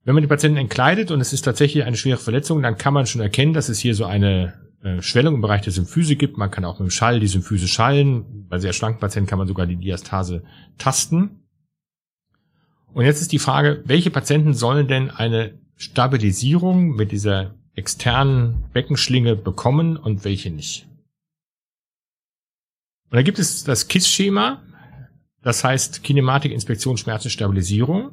[0.04, 3.06] Wenn man die Patienten entkleidet und es ist tatsächlich eine schwere Verletzung, dann kann man
[3.06, 6.38] schon erkennen, dass es hier so eine äh, Schwellung im Bereich der Symphyse gibt.
[6.38, 8.48] Man kann auch mit dem Schall die Symphyse schallen.
[8.48, 10.44] Bei sehr schlanken Patienten kann man sogar die Diastase
[10.78, 11.44] tasten.
[12.94, 19.36] Und jetzt ist die Frage, welche Patienten sollen denn eine Stabilisierung mit dieser externen Beckenschlinge
[19.36, 20.88] bekommen und welche nicht?
[23.10, 24.63] Und da gibt es das KISS-Schema,
[25.42, 28.12] das heißt Kinematik, Inspektion, Schmerzen, Stabilisierung.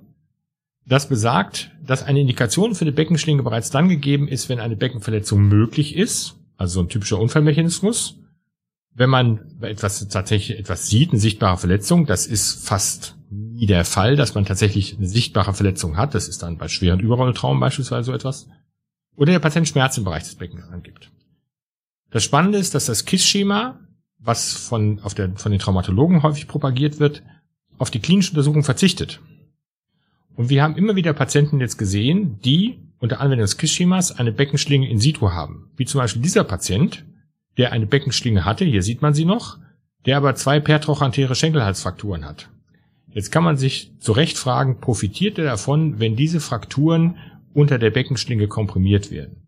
[0.86, 5.42] Das besagt, dass eine Indikation für eine Beckenschlinge bereits dann gegeben ist, wenn eine Beckenverletzung
[5.42, 8.16] möglich ist also ein typischer Unfallmechanismus.
[8.94, 14.14] Wenn man etwas tatsächlich etwas sieht, eine sichtbare Verletzung, das ist fast nie der Fall,
[14.16, 16.14] dass man tatsächlich eine sichtbare Verletzung hat.
[16.14, 18.48] Das ist dann bei schweren Überrolltraumen beispielsweise so etwas.
[19.16, 21.10] Oder der Patient Schmerz im Bereich des Beckens angibt.
[22.10, 23.80] Das Spannende ist, dass das KISS-Schema,
[24.18, 27.22] was von, auf der, von den Traumatologen häufig propagiert wird,
[27.78, 29.20] auf die klinische Untersuchung verzichtet.
[30.36, 34.88] Und wir haben immer wieder Patienten jetzt gesehen, die unter Anwendung des KISS-Schemas eine Beckenschlinge
[34.88, 35.70] in situ haben.
[35.76, 37.04] Wie zum Beispiel dieser Patient,
[37.58, 39.58] der eine Beckenschlinge hatte, hier sieht man sie noch,
[40.06, 42.48] der aber zwei pertrochantäre Schenkelhalsfrakturen hat.
[43.08, 47.18] Jetzt kann man sich zu Recht fragen, profitiert er davon, wenn diese Frakturen
[47.52, 49.42] unter der Beckenschlinge komprimiert werden?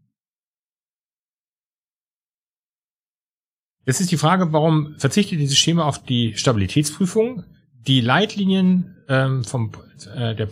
[3.86, 7.44] Jetzt ist die Frage, warum verzichtet dieses Schema auf die Stabilitätsprüfung?
[7.72, 9.72] Die Leitlinien ähm, vom,
[10.14, 10.44] äh, der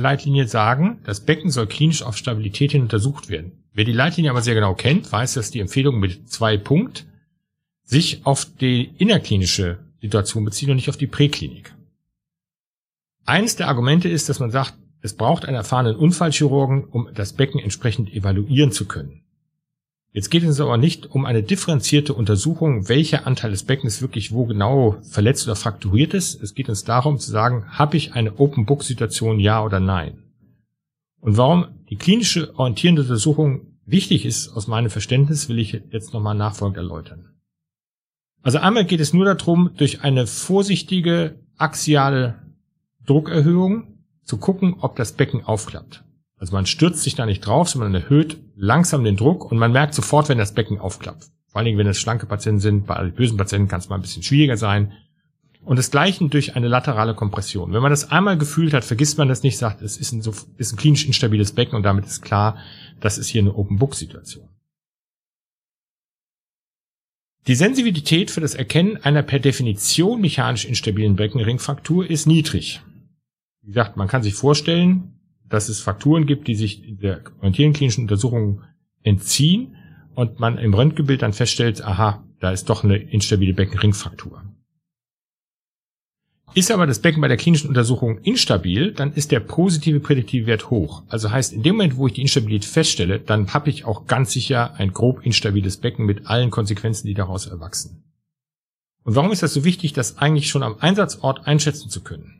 [0.00, 3.52] Polytrauma-Leitlinie sagen, das Becken soll klinisch auf Stabilität hin untersucht werden.
[3.72, 7.06] Wer die Leitlinie aber sehr genau kennt, weiß, dass die Empfehlung mit zwei Punkt
[7.84, 11.74] sich auf die innerklinische Situation bezieht und nicht auf die Präklinik.
[13.24, 17.60] Eines der Argumente ist, dass man sagt, es braucht einen erfahrenen Unfallchirurgen, um das Becken
[17.60, 19.22] entsprechend evaluieren zu können.
[20.12, 24.44] Jetzt geht es aber nicht um eine differenzierte Untersuchung, welcher Anteil des Beckens wirklich wo
[24.44, 26.42] genau verletzt oder frakturiert ist.
[26.42, 30.24] Es geht uns darum zu sagen, habe ich eine Open-Book-Situation, ja oder nein?
[31.20, 36.34] Und warum die klinische orientierende Untersuchung wichtig ist, aus meinem Verständnis, will ich jetzt nochmal
[36.34, 37.26] nachfolgend erläutern.
[38.42, 42.42] Also einmal geht es nur darum, durch eine vorsichtige axiale
[43.06, 46.04] Druckerhöhung zu gucken, ob das Becken aufklappt.
[46.40, 49.92] Also man stürzt sich da nicht drauf, sondern erhöht langsam den Druck und man merkt
[49.92, 51.30] sofort, wenn das Becken aufklappt.
[51.48, 54.00] Vor allen Dingen, wenn es schlanke Patienten sind, bei bösen Patienten kann es mal ein
[54.00, 54.92] bisschen schwieriger sein.
[55.62, 57.74] Und das Gleiche durch eine laterale Kompression.
[57.74, 60.32] Wenn man das einmal gefühlt hat, vergisst man das nicht, sagt, es ist ein, so,
[60.56, 62.56] ist ein klinisch instabiles Becken und damit ist klar,
[63.00, 64.48] das ist hier eine Open-Book-Situation.
[67.48, 72.80] Die Sensibilität für das Erkennen einer per Definition mechanisch instabilen Beckenringfraktur ist niedrig.
[73.60, 75.19] Wie gesagt, man kann sich vorstellen,
[75.50, 78.62] dass es Faktoren gibt, die sich in der orientierenden klinischen Untersuchung
[79.02, 79.76] entziehen
[80.14, 84.42] und man im Röntgenbild dann feststellt, aha, da ist doch eine instabile Beckenringfraktur.
[86.52, 90.70] Ist aber das Becken bei der klinischen Untersuchung instabil, dann ist der positive prädiktive Wert
[90.70, 91.04] hoch.
[91.08, 94.32] Also heißt, in dem Moment, wo ich die Instabilität feststelle, dann habe ich auch ganz
[94.32, 98.02] sicher ein grob instabiles Becken mit allen Konsequenzen, die daraus erwachsen.
[99.04, 102.39] Und warum ist das so wichtig, das eigentlich schon am Einsatzort einschätzen zu können?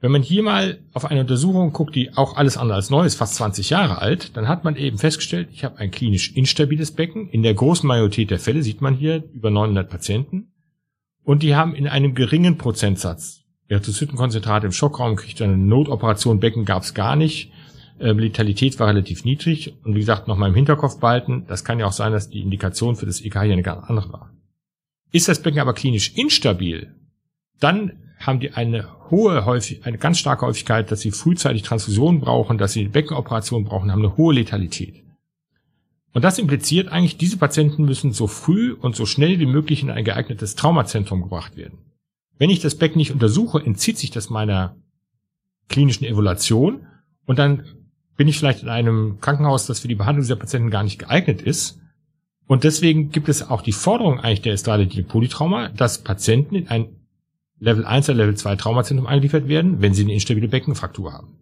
[0.00, 3.14] Wenn man hier mal auf eine Untersuchung guckt, die auch alles andere als neu ist,
[3.14, 7.30] fast 20 Jahre alt, dann hat man eben festgestellt, ich habe ein klinisch instabiles Becken.
[7.30, 10.52] In der großen Majorität der Fälle sieht man hier über 900 Patienten.
[11.24, 16.82] Und die haben in einem geringen Prozentsatz Erythrozytenkonzentrat im Schockraum, kriegt eine Notoperation, Becken gab
[16.82, 17.50] es gar nicht.
[17.98, 19.74] Ähm, Letalität war relativ niedrig.
[19.82, 22.96] Und wie gesagt, nochmal im Hinterkopf behalten, das kann ja auch sein, dass die Indikation
[22.96, 24.30] für das EK hier eine ganz andere war.
[25.10, 26.94] Ist das Becken aber klinisch instabil,
[27.58, 27.92] dann
[28.26, 32.72] haben die eine hohe häufig, eine ganz starke Häufigkeit, dass sie frühzeitig Transfusionen brauchen, dass
[32.72, 35.02] sie Beckenoperationen brauchen, haben eine hohe Letalität.
[36.12, 39.90] Und das impliziert eigentlich, diese Patienten müssen so früh und so schnell wie möglich in
[39.90, 41.78] ein geeignetes Traumazentrum gebracht werden.
[42.38, 44.76] Wenn ich das Becken nicht untersuche, entzieht sich das meiner
[45.68, 46.86] klinischen Evaluation
[47.26, 47.64] und dann
[48.16, 51.42] bin ich vielleicht in einem Krankenhaus, das für die Behandlung dieser Patienten gar nicht geeignet
[51.42, 51.80] ist.
[52.46, 56.95] Und deswegen gibt es auch die Forderung eigentlich der Estrade Polytrauma, dass Patienten in ein
[57.58, 61.38] Level 1 oder Level 2 Traumazentrum eingeliefert werden, wenn sie eine instabile Beckenfraktur haben.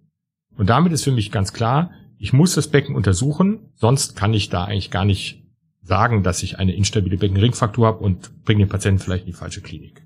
[0.56, 4.48] Und damit ist für mich ganz klar, ich muss das Becken untersuchen, sonst kann ich
[4.48, 5.42] da eigentlich gar nicht
[5.82, 9.60] sagen, dass ich eine instabile Beckenringfraktur habe und bringe den Patienten vielleicht in die falsche
[9.60, 10.02] Klinik.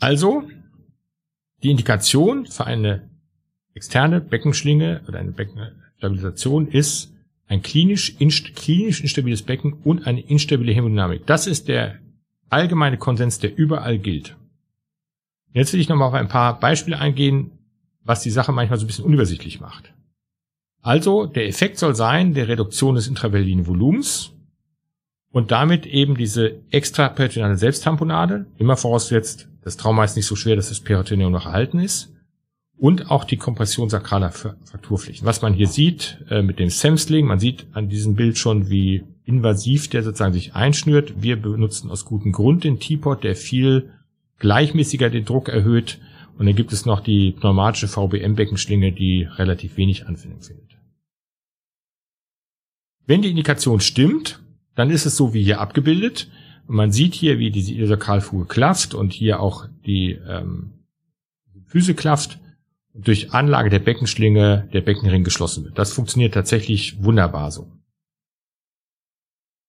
[0.00, 0.48] Also,
[1.62, 3.10] die Indikation für eine
[3.74, 7.12] externe Beckenschlinge oder eine Beckenstabilisation ist
[7.46, 11.26] ein klinisch, inst, klinisch instabiles Becken und eine instabile Hämodynamik.
[11.26, 11.98] Das ist der
[12.50, 14.36] allgemeine Konsens, der überall gilt.
[15.52, 17.52] Jetzt will ich nochmal auf ein paar Beispiele eingehen,
[18.02, 19.94] was die Sache manchmal so ein bisschen unübersichtlich macht.
[20.82, 24.32] Also, der Effekt soll sein, der Reduktion des intravenösen Volumens
[25.30, 30.68] und damit eben diese extraperitoneale Selbsttamponade, immer vorausgesetzt, das Trauma ist nicht so schwer, dass
[30.68, 32.14] das Peritoneum noch erhalten ist,
[32.76, 35.26] und auch die Kompression sakraler Frakturflächen.
[35.26, 39.04] Was man hier sieht äh, mit dem Samsling, man sieht an diesem Bild schon, wie
[39.24, 41.22] invasiv der sozusagen sich einschnürt.
[41.22, 43.90] Wir benutzen aus gutem Grund den T-Pod, der viel
[44.38, 45.98] gleichmäßiger den Druck erhöht
[46.38, 50.76] und dann gibt es noch die pneumatische VBM-Beckenschlinge, die relativ wenig Anwendung findet.
[53.06, 54.40] Wenn die Indikation stimmt,
[54.74, 56.28] dann ist es so wie hier abgebildet.
[56.66, 60.72] Und man sieht hier, wie diese Iliosakralfuge klafft und hier auch die ähm,
[61.66, 62.40] Füße klafft
[62.94, 65.78] und durch Anlage der Beckenschlinge der Beckenring geschlossen wird.
[65.78, 67.70] Das funktioniert tatsächlich wunderbar so.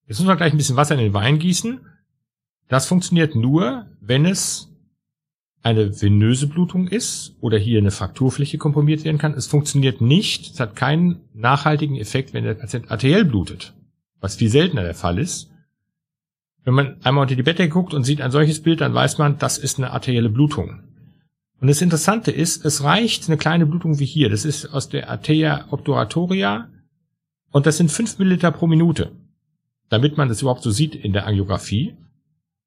[0.08, 1.80] Jetzt müssen wir gleich ein bisschen Wasser in den Wein gießen.
[2.68, 4.70] Das funktioniert nur, wenn es
[5.66, 9.34] eine venöse Blutung ist oder hier eine Frakturfläche komprimiert werden kann.
[9.34, 13.74] Es funktioniert nicht, es hat keinen nachhaltigen Effekt, wenn der Patient arteriell blutet,
[14.20, 15.50] was viel seltener der Fall ist.
[16.64, 19.40] Wenn man einmal unter die Bettdecke guckt und sieht ein solches Bild, dann weiß man,
[19.40, 20.84] das ist eine arterielle Blutung.
[21.60, 24.30] Und das Interessante ist, es reicht eine kleine Blutung wie hier.
[24.30, 26.70] Das ist aus der Arteria obturatoria
[27.52, 29.12] Und das sind fünf Milliliter pro Minute,
[29.90, 31.96] damit man das überhaupt so sieht in der Angiografie.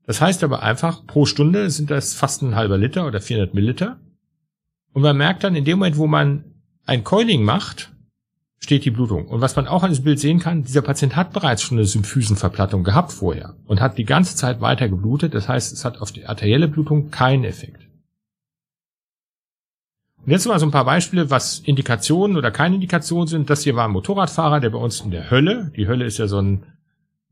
[0.06, 3.98] Das heißt aber einfach, pro Stunde sind das fast ein halber Liter oder 400 Milliliter.
[4.92, 6.44] Und man merkt dann in dem Moment, wo man
[6.86, 7.92] ein Coiling macht,
[8.58, 9.28] steht die Blutung.
[9.28, 11.86] Und was man auch an diesem Bild sehen kann, dieser Patient hat bereits schon eine
[11.86, 15.34] Symphysenverplattung gehabt vorher und hat die ganze Zeit weiter geblutet.
[15.34, 17.88] Das heißt, es hat auf die arterielle Blutung keinen Effekt.
[20.24, 23.48] Und jetzt mal so ein paar Beispiele, was Indikationen oder keine Indikationen sind.
[23.48, 26.26] Das hier war ein Motorradfahrer, der bei uns in der Hölle, die Hölle ist ja
[26.26, 26.64] so ein,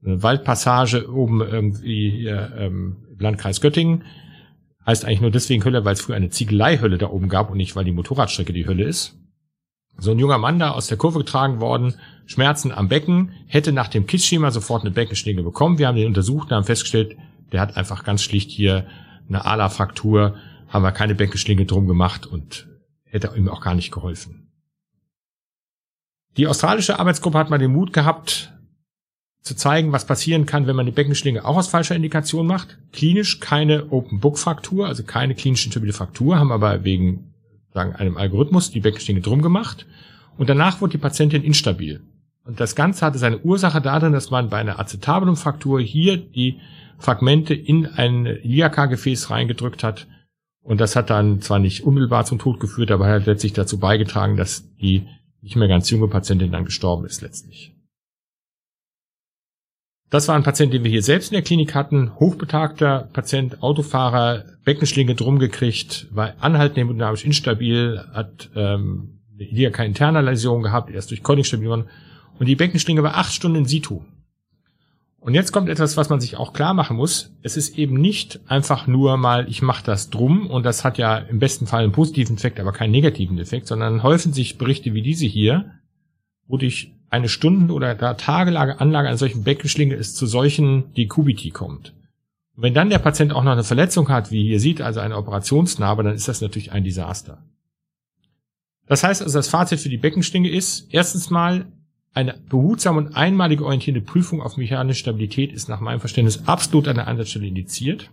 [0.01, 4.05] Waldpassage oben irgendwie hier ähm, im Landkreis Göttingen,
[4.87, 7.75] heißt eigentlich nur deswegen Hölle, weil es früher eine Ziegeleihölle da oben gab und nicht,
[7.75, 9.19] weil die Motorradstrecke die Hölle ist.
[9.99, 11.95] So ein junger Mann da aus der Kurve getragen worden,
[12.27, 15.79] Schmerzen am Becken, hätte nach dem KISS-Schema sofort eine Beckenschlinge bekommen.
[15.79, 17.17] Wir haben den untersucht und haben festgestellt,
[17.53, 18.87] der hat einfach ganz schlicht hier
[19.29, 20.37] eine Ala-Fraktur,
[20.69, 22.69] haben wir keine Beckenschlinge drum gemacht und
[23.05, 24.53] hätte ihm auch gar nicht geholfen.
[26.37, 28.53] Die australische Arbeitsgruppe hat mal den Mut gehabt,
[29.47, 32.79] zu zeigen, was passieren kann, wenn man eine Beckenschlinge auch aus falscher Indikation macht.
[32.93, 37.33] Klinisch keine Open-Book-Fraktur, also keine klinisch instabile Fraktur, haben aber wegen
[37.73, 39.87] sagen, einem Algorithmus die Beckenschlinge drum gemacht
[40.37, 42.01] und danach wurde die Patientin instabil.
[42.45, 46.59] Und das Ganze hatte seine Ursache darin, dass man bei einer Acetabulum-Fraktur hier die
[46.99, 50.09] Fragmente in ein IAK-Gefäß reingedrückt hat.
[50.61, 54.37] Und das hat dann zwar nicht unmittelbar zum Tod geführt, aber hat letztlich dazu beigetragen,
[54.37, 55.07] dass die
[55.41, 57.76] nicht mehr ganz junge Patientin dann gestorben ist letztlich.
[60.09, 62.15] Das war ein Patient, den wir hier selbst in der Klinik hatten.
[62.21, 70.21] Hochbetagter Patient, Autofahrer, Beckenschlinge drum gekriegt, war anhaltend hemodynamisch instabil, hat ähm, hier keine interne
[70.21, 71.87] Läsion gehabt, erst durch geworden.
[72.39, 74.03] Und die Beckenschlinge war acht Stunden in situ.
[75.19, 77.33] Und jetzt kommt etwas, was man sich auch klar machen muss.
[77.43, 81.19] Es ist eben nicht einfach nur mal, ich mache das drum und das hat ja
[81.19, 85.03] im besten Fall einen positiven Effekt, aber keinen negativen Effekt, sondern häufen sich Berichte wie
[85.03, 85.73] diese hier,
[86.47, 91.51] wo durch eine Stunden- oder gar tagelange Anlage einer solchen Beckenschlinge es zu solchen Dekubiti
[91.51, 91.95] kommt.
[92.55, 95.17] Und wenn dann der Patient auch noch eine Verletzung hat, wie ihr seht, also eine
[95.17, 97.43] Operationsnarbe, dann ist das natürlich ein Desaster.
[98.87, 101.67] Das heißt also, das Fazit für die Beckenschlinge ist, erstens mal,
[102.15, 106.97] eine behutsame und einmalige orientierende Prüfung auf mechanische Stabilität ist nach meinem Verständnis absolut an
[106.97, 108.11] der Ansatzstelle indiziert.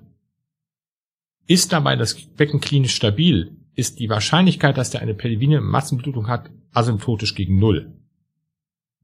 [1.47, 6.49] Ist dabei das Becken klinisch stabil, ist die Wahrscheinlichkeit, dass der eine pelvine Massenblutung hat,
[6.73, 7.93] asymptotisch gegen Null.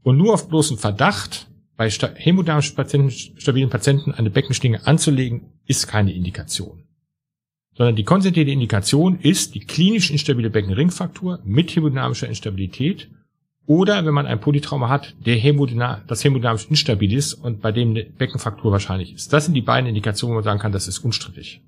[0.03, 6.13] Und nur auf bloßen Verdacht bei hämodynamisch Patienten, stabilen Patienten eine Beckenschlinge anzulegen, ist keine
[6.13, 6.83] Indikation.
[7.75, 13.09] Sondern die konzentrierte Indikation ist die klinisch instabile Beckenringfraktur mit hämodynamischer Instabilität
[13.65, 17.91] oder wenn man ein Polytrauma hat, der Hämodynam das hämodynamisch instabil ist und bei dem
[17.91, 19.31] eine Beckenfraktur wahrscheinlich ist.
[19.31, 21.61] Das sind die beiden Indikationen, wo man sagen kann, das ist unstrittig.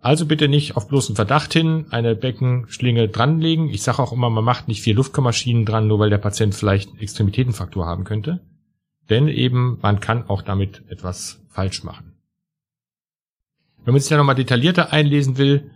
[0.00, 3.68] Also bitte nicht auf bloßen Verdacht hin eine Beckenschlinge dranlegen.
[3.68, 7.00] Ich sage auch immer, man macht nicht vier Luftkammermaschinen dran, nur weil der Patient vielleicht
[7.00, 8.40] Extremitätenfaktor haben könnte.
[9.10, 12.14] Denn eben, man kann auch damit etwas falsch machen.
[13.84, 15.70] Wenn man sich da nochmal detaillierter einlesen will,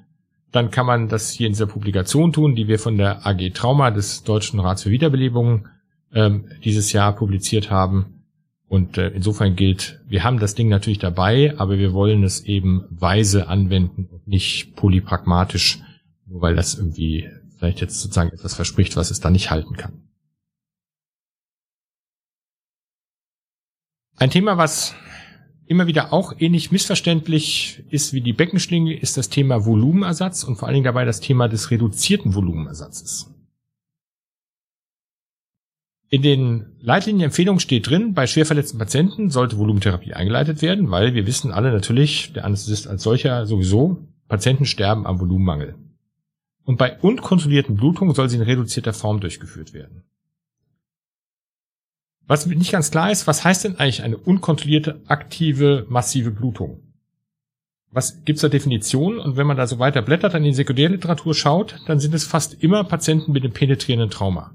[0.52, 3.90] dann kann man das hier in dieser Publikation tun, die wir von der AG Trauma
[3.90, 5.66] des Deutschen Rats für Wiederbelebung
[6.12, 8.21] ähm, dieses Jahr publiziert haben.
[8.72, 12.86] Und äh, insofern gilt, wir haben das Ding natürlich dabei, aber wir wollen es eben
[12.88, 15.80] weise anwenden und nicht polypragmatisch,
[16.24, 20.08] nur weil das irgendwie vielleicht jetzt sozusagen etwas verspricht, was es da nicht halten kann.
[24.16, 24.94] Ein Thema, was
[25.66, 30.68] immer wieder auch ähnlich missverständlich ist wie die Beckenschlinge, ist das Thema Volumenersatz und vor
[30.68, 33.31] allen Dingen dabei das Thema des reduzierten Volumenersatzes.
[36.12, 41.26] In den Leitlinienempfehlungen steht drin, bei schwer verletzten Patienten sollte Volumentherapie eingeleitet werden, weil wir
[41.26, 43.96] wissen alle natürlich, der Anästhesist als solcher sowieso,
[44.28, 45.74] Patienten sterben am Volumenmangel.
[46.64, 50.02] Und bei unkontrollierten Blutungen soll sie in reduzierter Form durchgeführt werden.
[52.26, 56.82] Was nicht ganz klar ist, was heißt denn eigentlich eine unkontrollierte, aktive, massive Blutung?
[57.90, 59.18] Was gibt's da Definitionen?
[59.18, 62.62] Und wenn man da so weiter blättert, an die Sekundärliteratur schaut, dann sind es fast
[62.62, 64.54] immer Patienten mit einem penetrierenden Trauma.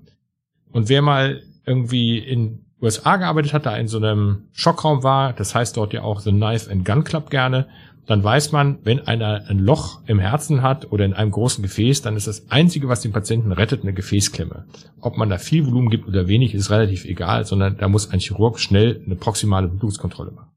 [0.78, 5.56] Und wer mal irgendwie in USA gearbeitet hat, da in so einem Schockraum war, das
[5.56, 7.68] heißt dort ja auch The Knife and Gun Club gerne,
[8.06, 12.04] dann weiß man, wenn einer ein Loch im Herzen hat oder in einem großen Gefäß,
[12.04, 14.68] dann ist das Einzige, was den Patienten rettet, eine Gefäßklemme.
[15.02, 18.20] Ob man da viel Volumen gibt oder wenig, ist relativ egal, sondern da muss ein
[18.20, 20.52] Chirurg schnell eine proximale Blutungskontrolle machen.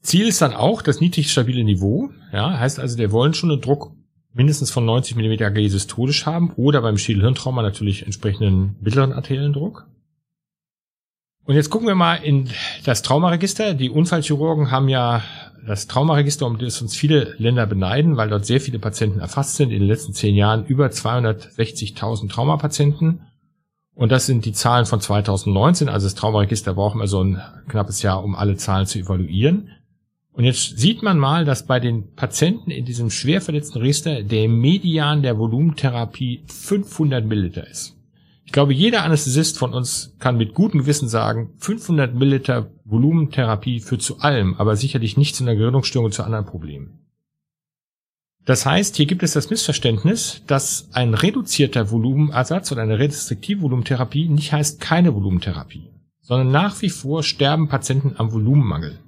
[0.00, 2.08] Ziel ist dann auch das niedrig stabile Niveau.
[2.32, 3.92] Ja, heißt also, der wollen schon einen Druck
[4.32, 9.86] mindestens von 90 mm AG systolisch haben oder beim Schädelhirntrauma natürlich entsprechenden mittleren Arteriendruck.
[11.44, 12.48] Und jetzt gucken wir mal in
[12.84, 13.74] das Traumaregister.
[13.74, 15.22] Die Unfallchirurgen haben ja
[15.66, 19.70] das Traumaregister, um das uns viele Länder beneiden, weil dort sehr viele Patienten erfasst sind.
[19.70, 23.22] In den letzten zehn Jahren über 260.000 Traumapatienten.
[23.94, 25.88] Und das sind die Zahlen von 2019.
[25.88, 29.70] Also das Traumaregister braucht immer so ein knappes Jahr, um alle Zahlen zu evaluieren.
[30.40, 34.48] Und jetzt sieht man mal, dass bei den Patienten in diesem schwer verletzten Register der
[34.48, 37.94] Median der Volumentherapie 500 Milliliter ist.
[38.46, 44.00] Ich glaube, jeder Anästhesist von uns kann mit gutem Gewissen sagen, 500 Milliliter Volumentherapie führt
[44.00, 47.00] zu allem, aber sicherlich nicht zu einer Gerinnungsstörung und zu anderen Problemen.
[48.46, 54.26] Das heißt, hier gibt es das Missverständnis, dass ein reduzierter Volumenersatz oder eine restriktive Volumentherapie
[54.30, 55.90] nicht heißt keine Volumentherapie,
[56.22, 59.00] sondern nach wie vor sterben Patienten am Volumenmangel.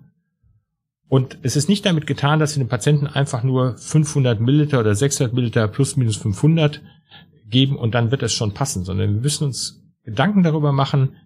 [1.13, 4.95] Und es ist nicht damit getan, dass wir den Patienten einfach nur 500 Milliliter oder
[4.95, 6.81] 600 Milliliter plus minus 500
[7.51, 11.17] geben und dann wird es schon passen, sondern wir müssen uns Gedanken darüber machen,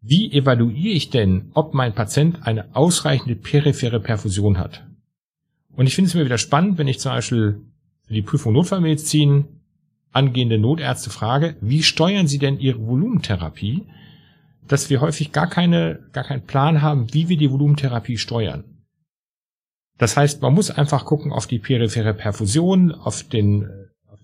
[0.00, 4.86] wie evaluiere ich denn, ob mein Patient eine ausreichende periphere Perfusion hat?
[5.76, 7.60] Und ich finde es immer wieder spannend, wenn ich zum Beispiel
[8.06, 9.44] für die Prüfung Notfallmedizin
[10.12, 13.82] angehende Notärzte frage, wie steuern Sie denn Ihre Volumentherapie?
[14.66, 18.64] Dass wir häufig gar keine, gar keinen Plan haben, wie wir die Volumentherapie steuern.
[19.98, 23.68] Das heißt, man muss einfach gucken auf die periphere Perfusion, auf den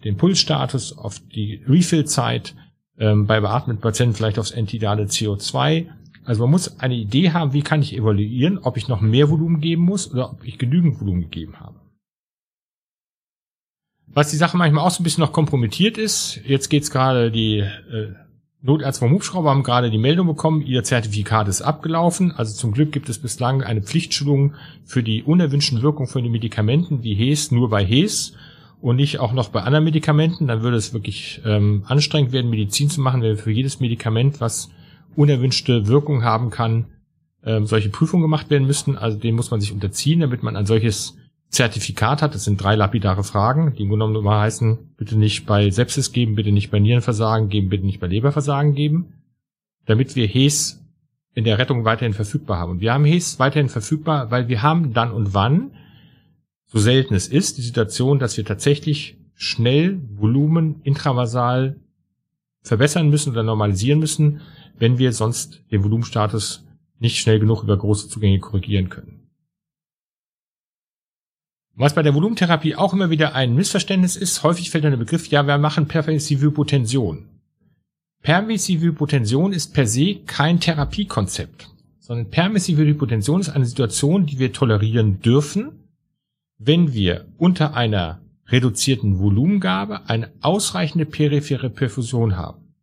[0.04, 2.54] den Pulsstatus, auf die Refill-Zeit,
[2.98, 5.86] ähm, bei beatmeten Patienten vielleicht aufs entidale CO2.
[6.24, 9.60] Also man muss eine Idee haben, wie kann ich evaluieren, ob ich noch mehr Volumen
[9.60, 11.76] geben muss oder ob ich genügend Volumen gegeben habe.
[14.06, 17.58] Was die Sache manchmal auch so ein bisschen noch kompromittiert ist, jetzt geht's gerade die
[17.58, 18.14] äh,
[18.62, 22.32] Notärzte vom Hubschrauber haben gerade die Meldung bekommen, ihr Zertifikat ist abgelaufen.
[22.32, 24.54] Also zum Glück gibt es bislang eine Pflichtschulung
[24.84, 28.34] für die unerwünschten Wirkungen von den Medikamenten wie HES nur bei HES
[28.82, 32.90] und nicht auch noch bei anderen Medikamenten, dann würde es wirklich ähm, anstrengend werden, Medizin
[32.90, 34.70] zu machen, wenn wir für jedes Medikament, was
[35.16, 36.86] unerwünschte Wirkung haben kann,
[37.44, 38.96] ähm, solche Prüfungen gemacht werden müssten.
[38.96, 41.16] Also dem muss man sich unterziehen, damit man ein solches
[41.50, 42.34] Zertifikat hat.
[42.34, 46.36] Das sind drei lapidare Fragen, die im Grunde genommen heißen, bitte nicht bei Sepsis geben,
[46.36, 49.14] bitte nicht bei Nierenversagen geben, bitte nicht bei Leberversagen geben,
[49.86, 50.80] damit wir HES
[51.34, 52.72] in der Rettung weiterhin verfügbar haben.
[52.72, 55.72] Und wir haben HES weiterhin verfügbar, weil wir haben dann und wann
[56.66, 61.80] so selten es ist, die Situation, dass wir tatsächlich schnell Volumen intravasal
[62.62, 64.40] verbessern müssen oder normalisieren müssen,
[64.78, 66.64] wenn wir sonst den Volumenstatus
[67.00, 69.19] nicht schnell genug über große Zugänge korrigieren können.
[71.80, 75.28] Was bei der Volumentherapie auch immer wieder ein Missverständnis ist, häufig fällt dann der Begriff,
[75.28, 77.24] ja, wir machen pervasive Hypotension.
[78.22, 84.52] Permissive Hypotension ist per se kein Therapiekonzept, sondern permissive Hypotension ist eine Situation, die wir
[84.52, 85.88] tolerieren dürfen,
[86.58, 92.74] wenn wir unter einer reduzierten Volumengabe eine ausreichende periphere Perfusion haben.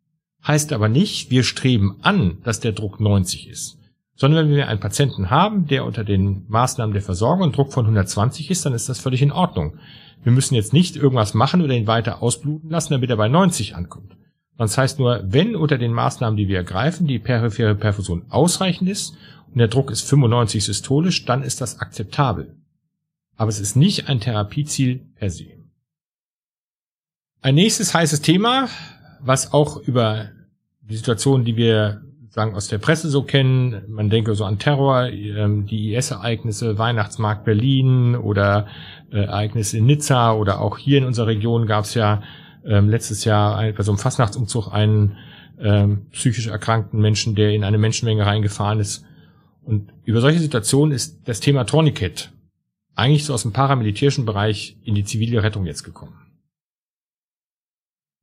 [0.44, 3.77] Heißt aber nicht, wir streben an, dass der Druck 90 ist.
[4.20, 7.86] Sondern wenn wir einen Patienten haben, der unter den Maßnahmen der Versorgung einen Druck von
[7.86, 9.78] 120 ist, dann ist das völlig in Ordnung.
[10.22, 13.74] Wir müssen jetzt nicht irgendwas machen oder ihn weiter ausbluten lassen, damit er bei 90
[13.74, 14.16] ankommt.
[14.58, 19.16] Das heißt nur, wenn unter den Maßnahmen, die wir ergreifen, die periphere Perfusion ausreichend ist
[19.52, 22.58] und der Druck ist 95 systolisch, dann ist das akzeptabel
[23.38, 25.46] aber es ist nicht ein Therapieziel per se.
[27.40, 28.68] Ein nächstes heißes Thema,
[29.20, 30.30] was auch über
[30.80, 35.08] die Situation, die wir sagen aus der Presse so kennen, man denke so an Terror,
[35.08, 38.66] ähm, die IS-Ereignisse, Weihnachtsmarkt Berlin oder
[39.10, 42.22] äh, Ereignisse in Nizza oder auch hier in unserer Region gab es ja
[42.64, 45.16] ähm, letztes Jahr bei so einem Fastnachtsumzug einen
[45.60, 49.04] ähm, psychisch erkrankten Menschen, der in eine Menschenmenge reingefahren ist.
[49.62, 52.30] Und über solche Situationen ist das Thema Tourniquet
[52.94, 56.27] eigentlich so aus dem paramilitärischen Bereich in die zivile Rettung jetzt gekommen.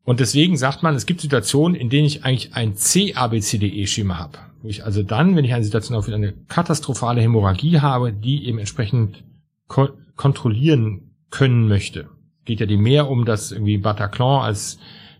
[0.05, 4.37] Und deswegen sagt man, es gibt Situationen, in denen ich eigentlich ein C-ABCDE-Schema habe.
[4.61, 8.59] Wo ich also dann, wenn ich eine Situation auf eine katastrophale Hämorrhagie habe, die eben
[8.59, 9.23] entsprechend
[9.67, 12.07] ko kontrollieren können möchte.
[12.45, 14.79] Geht ja die mehr um das irgendwie Bataclan, als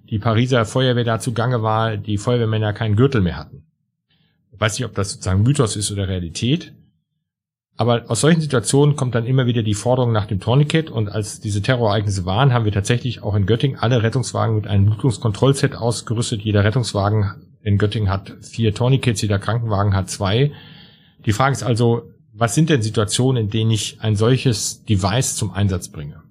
[0.10, 3.64] die Pariser Feuerwehr dazu gange war, die Feuerwehrmänner keinen Gürtel mehr hatten.
[4.54, 6.74] Ich weiß nicht, ob das sozusagen Mythos ist oder Realität.
[7.78, 11.42] Aber aus solchen Situationen kommt dann immer wieder die Forderung nach dem Tourniquet und als
[11.42, 16.42] diese Terrorereignisse waren, haben wir tatsächlich auch in Göttingen alle Rettungswagen mit einem Blutungskontrollset ausgerüstet.
[16.42, 20.54] Jeder Rettungswagen in Göttingen hat vier Tourniquets, jeder Krankenwagen hat zwei.
[21.26, 25.52] Die Frage ist also, was sind denn Situationen, in denen ich ein solches Device zum
[25.52, 26.22] Einsatz bringe?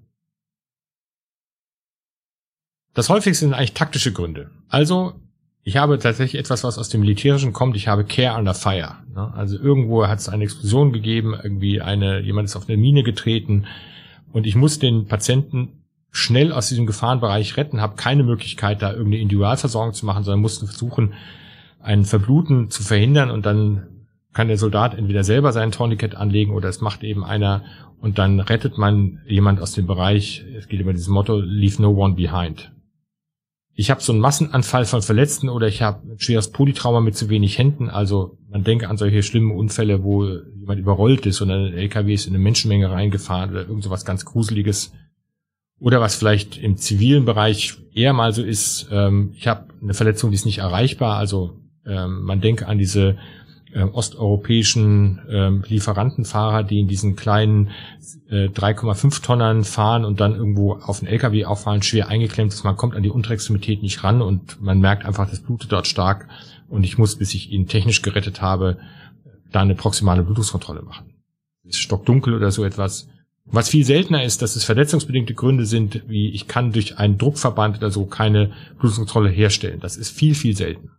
[2.95, 4.51] Das häufigste sind eigentlich taktische Gründe.
[4.69, 5.15] Also
[5.67, 7.75] ich habe tatsächlich etwas, was aus dem Militärischen kommt.
[7.75, 8.97] Ich habe Care under Fire.
[9.15, 9.33] Ne?
[9.35, 13.65] Also irgendwo hat es eine Explosion gegeben, irgendwie eine, jemand ist auf eine Mine getreten
[14.31, 19.23] und ich muss den Patienten schnell aus diesem Gefahrenbereich retten, habe keine Möglichkeit, da irgendeine
[19.23, 21.15] Individualversorgung zu machen, sondern musste versuchen,
[21.81, 23.87] ein Verbluten zu verhindern und dann
[24.35, 27.65] kann der Soldat entweder selber seinen Tourniquet anlegen oder es macht eben einer
[28.01, 31.91] und dann rettet man jemand aus dem Bereich, es geht über dieses Motto, leave no
[31.91, 32.71] one behind.
[33.77, 37.29] Ich habe so einen Massenanfall von Verletzten oder ich habe ein schweres Polytrauma mit zu
[37.29, 37.91] wenig Händen.
[37.91, 42.27] Also man denke an solche schlimmen Unfälle, wo jemand überrollt ist und ein LKW ist
[42.27, 44.93] in eine Menschenmenge reingefahren oder irgend sowas ganz Gruseliges.
[45.81, 50.31] Oder was vielleicht im zivilen Bereich eher mal so ist, ähm, ich habe eine Verletzung,
[50.31, 51.19] die ist nicht erreichbar.
[51.19, 53.19] Also ähm, man denke an diese
[53.75, 57.71] äh, osteuropäischen äh, Lieferantenfahrer, die in diesen kleinen
[58.31, 62.65] äh, 3,5 Tonnern fahren und dann irgendwo auf den LKW auffahren, schwer eingeklemmt ist.
[62.65, 66.29] Man kommt an die Unterextremität nicht ran und man merkt einfach, das blutet dort stark
[66.69, 68.79] und ich muss, bis ich ihn technisch gerettet habe,
[69.51, 71.13] da eine proximale Blutungskontrolle machen.
[71.65, 73.09] Ist stockdunkel oder so etwas.
[73.47, 77.79] Was viel seltener ist, dass es verletzungsbedingte Gründe sind, wie ich kann durch einen Druckverband
[77.79, 79.81] oder so keine Blutungskontrolle herstellen.
[79.81, 80.93] Das ist viel, viel seltener.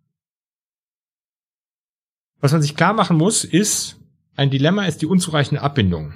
[2.41, 3.97] Was man sich klar machen muss, ist,
[4.35, 6.13] ein Dilemma ist die unzureichende Abbindung.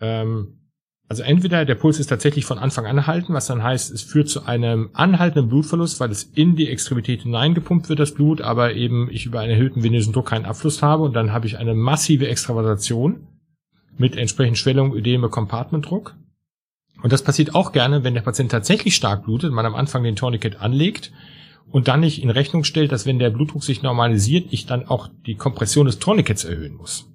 [0.00, 0.60] Ähm,
[1.08, 4.28] also entweder der Puls ist tatsächlich von Anfang an erhalten, was dann heißt, es führt
[4.28, 9.08] zu einem anhaltenden Blutverlust, weil es in die Extremität hineingepumpt wird, das Blut, aber eben
[9.10, 12.28] ich über einen erhöhten venösen Druck keinen Abfluss habe und dann habe ich eine massive
[12.28, 13.26] Extravasation
[13.98, 16.14] mit entsprechend Schwellung, Ödeme, Compartmentdruck.
[17.02, 20.14] Und das passiert auch gerne, wenn der Patient tatsächlich stark blutet, man am Anfang den
[20.14, 21.10] Tourniquet anlegt
[21.70, 25.08] und dann nicht in Rechnung stellt, dass wenn der Blutdruck sich normalisiert, ich dann auch
[25.26, 27.06] die Kompression des Tourniquets erhöhen muss.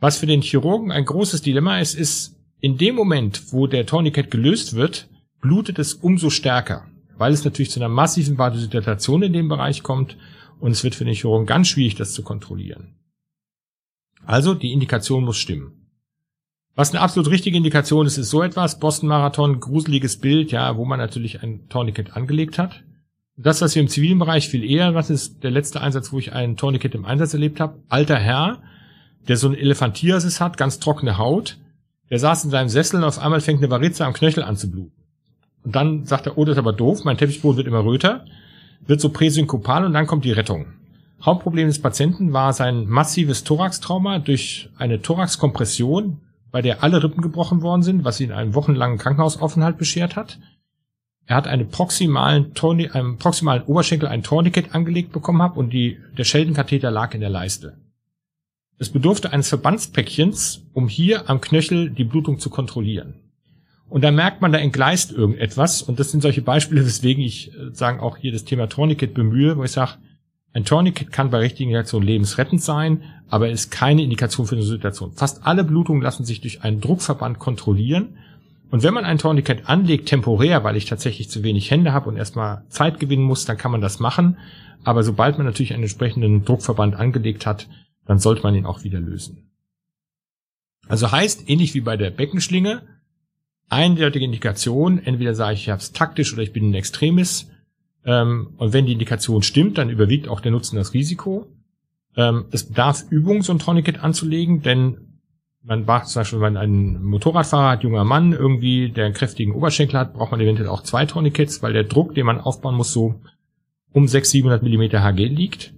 [0.00, 4.30] Was für den Chirurgen ein großes Dilemma ist, ist, in dem Moment, wo der Tourniquet
[4.30, 5.08] gelöst wird,
[5.40, 10.16] blutet es umso stärker, weil es natürlich zu einer massiven Vasodilatation in dem Bereich kommt
[10.60, 12.96] und es wird für den Chirurgen ganz schwierig, das zu kontrollieren.
[14.24, 15.90] Also die Indikation muss stimmen.
[16.74, 20.84] Was eine absolut richtige Indikation ist, ist so etwas, Boston Marathon, gruseliges Bild, ja, wo
[20.84, 22.82] man natürlich ein Tourniquet angelegt hat.
[23.36, 26.32] Das, was wir im zivilen Bereich viel eher, was ist der letzte Einsatz, wo ich
[26.32, 27.80] einen Tourniquet im Einsatz erlebt habe.
[27.88, 28.62] Alter Herr,
[29.26, 31.58] der so ein Elefantiasis hat, ganz trockene Haut.
[32.10, 34.70] Der saß in seinem Sessel und auf einmal fängt eine Varize am Knöchel an zu
[34.70, 34.92] bluten.
[35.64, 38.24] Und dann sagt er, oh, das ist aber doof, mein Teppichboden wird immer röter,
[38.86, 40.66] wird so präsynkopal und dann kommt die Rettung.
[41.22, 46.20] Hauptproblem des Patienten war sein massives Thoraxtrauma durch eine Thoraxkompression,
[46.50, 50.38] bei der alle Rippen gebrochen worden sind, was ihn einen wochenlangen Krankenhausaufenthalt beschert hat.
[51.26, 55.98] Er hat einen proximalen, Torni einem proximalen Oberschenkel ein Tourniquet angelegt bekommen hat und die,
[56.18, 57.78] der Scheldenkatheter lag in der Leiste.
[58.78, 63.14] Es bedurfte eines Verbandspäckchens, um hier am Knöchel die Blutung zu kontrollieren.
[63.88, 65.82] Und da merkt man, da entgleist irgendetwas.
[65.82, 69.56] Und das sind solche Beispiele, weswegen ich äh, sagen auch hier das Thema Tourniquet bemühe,
[69.56, 69.92] wo ich sage,
[70.52, 75.12] ein Tourniquet kann bei richtigen Indikationen lebensrettend sein, aber ist keine Indikation für eine Situation.
[75.12, 78.18] Fast alle Blutungen lassen sich durch einen Druckverband kontrollieren
[78.74, 82.16] und wenn man ein Tourniquet anlegt, temporär, weil ich tatsächlich zu wenig Hände habe und
[82.16, 84.36] erstmal Zeit gewinnen muss, dann kann man das machen.
[84.82, 87.68] Aber sobald man natürlich einen entsprechenden Druckverband angelegt hat,
[88.04, 89.48] dann sollte man ihn auch wieder lösen.
[90.88, 92.82] Also heißt, ähnlich wie bei der Beckenschlinge,
[93.68, 97.52] eindeutige Indikation, entweder sage ich, ich habe es taktisch oder ich bin ein Extremis.
[98.04, 101.46] Ähm, und wenn die Indikation stimmt, dann überwiegt auch der Nutzen das Risiko.
[102.16, 105.13] Ähm, es bedarf Übung, so ein Tourniquet anzulegen, denn
[105.64, 109.98] man braucht zum Beispiel, wenn einen Motorradfahrer hat, junger Mann, irgendwie, der einen kräftigen Oberschenkel
[109.98, 113.20] hat, braucht man eventuell auch zwei Tourniquets, weil der Druck, den man aufbauen muss, so
[113.92, 115.72] um 600, 700 Millimeter Hg liegt.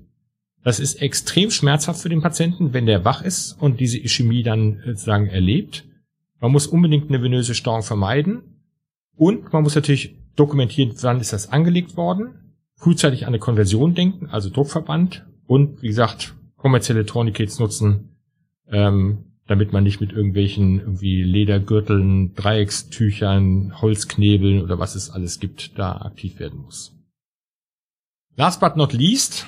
[0.64, 4.82] Das ist extrem schmerzhaft für den Patienten, wenn der wach ist und diese Ischämie dann
[4.84, 5.84] sozusagen erlebt.
[6.40, 8.42] Man muss unbedingt eine venöse Stauung vermeiden.
[9.14, 12.54] Und man muss natürlich dokumentieren, wann ist das angelegt worden.
[12.74, 15.24] Frühzeitig an eine Konversion denken, also Druckverband.
[15.46, 18.16] Und wie gesagt, kommerzielle Tourniquets nutzen,
[18.68, 25.78] ähm, damit man nicht mit irgendwelchen irgendwie Ledergürteln, Dreieckstüchern, Holzknebeln oder was es alles gibt,
[25.78, 26.92] da aktiv werden muss.
[28.36, 29.46] Last but not least,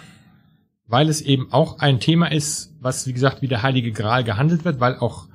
[0.86, 4.64] weil es eben auch ein Thema ist, was wie gesagt wie der Heilige Gral gehandelt
[4.64, 5.26] wird, weil auch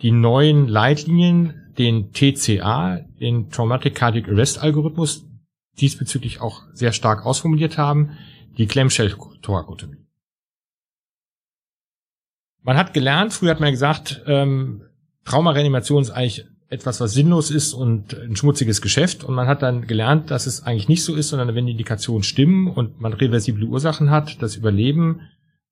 [0.00, 5.24] die neuen Leitlinien den TCA, den Traumatic Cardiac Arrest Algorithmus,
[5.80, 8.10] diesbezüglich auch sehr stark ausformuliert haben,
[8.58, 10.06] die Clamshell-Thorakotomie.
[12.62, 14.82] Man hat gelernt, früher hat man gesagt, ähm,
[15.24, 19.24] Traumareanimation ist eigentlich etwas, was sinnlos ist und ein schmutziges Geschäft.
[19.24, 22.22] Und man hat dann gelernt, dass es eigentlich nicht so ist, sondern wenn die Indikationen
[22.22, 25.20] stimmen und man reversible Ursachen hat, das Überleben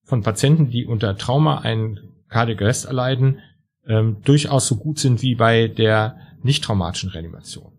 [0.05, 3.39] von Patienten, die unter Trauma einen Cardiac Arrest erleiden,
[3.87, 7.73] ähm, durchaus so gut sind wie bei der nicht traumatischen Reanimation.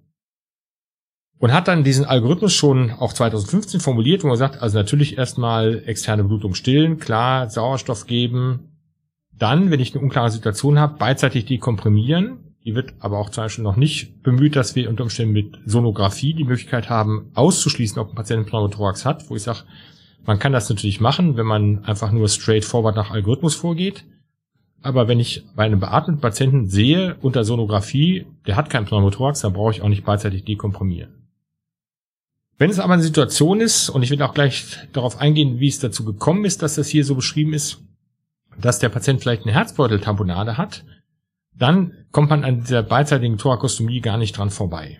[1.38, 5.84] Und hat dann diesen Algorithmus schon auch 2015 formuliert, wo man sagt, also natürlich erstmal
[5.86, 8.71] externe Blutung stillen, klar, Sauerstoff geben,
[9.42, 12.56] dann, wenn ich eine unklare Situation habe, beidseitig dekomprimieren.
[12.64, 16.36] Die wird aber auch zum Beispiel noch nicht bemüht, dass wir unter Umständen mit Sonographie
[16.36, 19.64] die Möglichkeit haben, auszuschließen, ob ein Patient Pneumothorax hat, wo ich sage,
[20.26, 24.06] man kann das natürlich machen, wenn man einfach nur straightforward nach Algorithmus vorgeht.
[24.84, 29.54] Aber wenn ich bei einem beatmeten Patienten sehe, unter Sonographie, der hat keinen Pneumothorax, dann
[29.54, 31.22] brauche ich auch nicht beidseitig dekomprimieren.
[32.60, 35.80] Wenn es aber eine Situation ist, und ich will auch gleich darauf eingehen, wie es
[35.80, 37.82] dazu gekommen ist, dass das hier so beschrieben ist,
[38.62, 40.86] dass der Patient vielleicht eine Herzbeuteltamponade hat,
[41.56, 45.00] dann kommt man an dieser beidseitigen Thorakostomie gar nicht dran vorbei.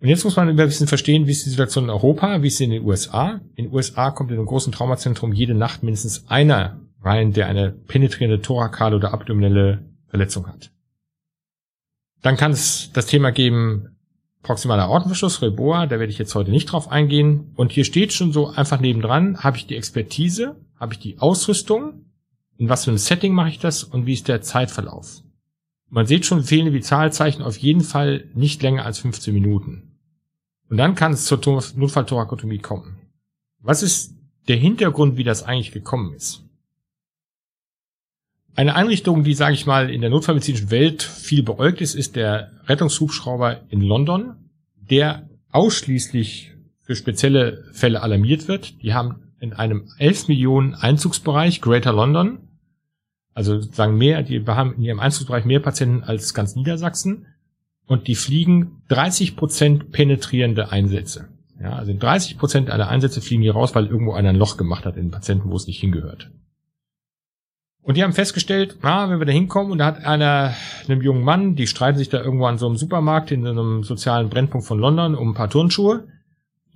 [0.00, 2.56] Und jetzt muss man ein bisschen verstehen, wie ist die Situation in Europa, wie ist
[2.56, 3.40] sie in den USA.
[3.54, 7.70] In den USA kommt in einem großen Traumazentrum jede Nacht mindestens einer rein, der eine
[7.70, 10.72] penetrierende thorakale oder abdominelle Verletzung hat.
[12.20, 13.96] Dann kann es das Thema geben,
[14.42, 17.52] proximaler Aortenverschluss, Reboa, da werde ich jetzt heute nicht drauf eingehen.
[17.54, 22.06] Und hier steht schon so einfach nebendran, habe ich die Expertise, habe ich die Ausrüstung,
[22.62, 25.24] in was für einem Setting mache ich das und wie ist der Zeitverlauf.
[25.90, 29.98] Man sieht schon, fehlende Vitalzeichen auf jeden Fall nicht länger als 15 Minuten.
[30.70, 31.40] Und dann kann es zur
[31.74, 32.98] Notfalltorakotomie kommen.
[33.58, 34.14] Was ist
[34.46, 36.44] der Hintergrund, wie das eigentlich gekommen ist?
[38.54, 42.52] Eine Einrichtung, die, sage ich mal, in der notfallmedizinischen Welt viel beäugt ist, ist der
[42.66, 44.36] Rettungshubschrauber in London,
[44.76, 48.80] der ausschließlich für spezielle Fälle alarmiert wird.
[48.84, 52.38] Die haben in einem 11 Millionen Einzugsbereich Greater London
[53.34, 57.26] also sagen mehr, die haben in ihrem Einzugsbereich mehr Patienten als ganz Niedersachsen
[57.86, 61.28] und die fliegen 30 Prozent penetrierende Einsätze.
[61.60, 64.84] Ja, also 30 Prozent aller Einsätze fliegen hier raus, weil irgendwo einer ein Loch gemacht
[64.84, 66.30] hat in den Patienten, wo es nicht hingehört.
[67.82, 70.54] Und die haben festgestellt, ah, wenn wir da hinkommen und da hat einer,
[70.86, 73.82] einem jungen Mann, die streiten sich da irgendwo an so einem Supermarkt in so einem
[73.82, 76.06] sozialen Brennpunkt von London um ein paar Turnschuhe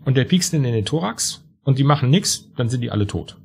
[0.04, 3.06] und der piekst den in den Thorax und die machen nix, dann sind die alle
[3.06, 3.36] tot.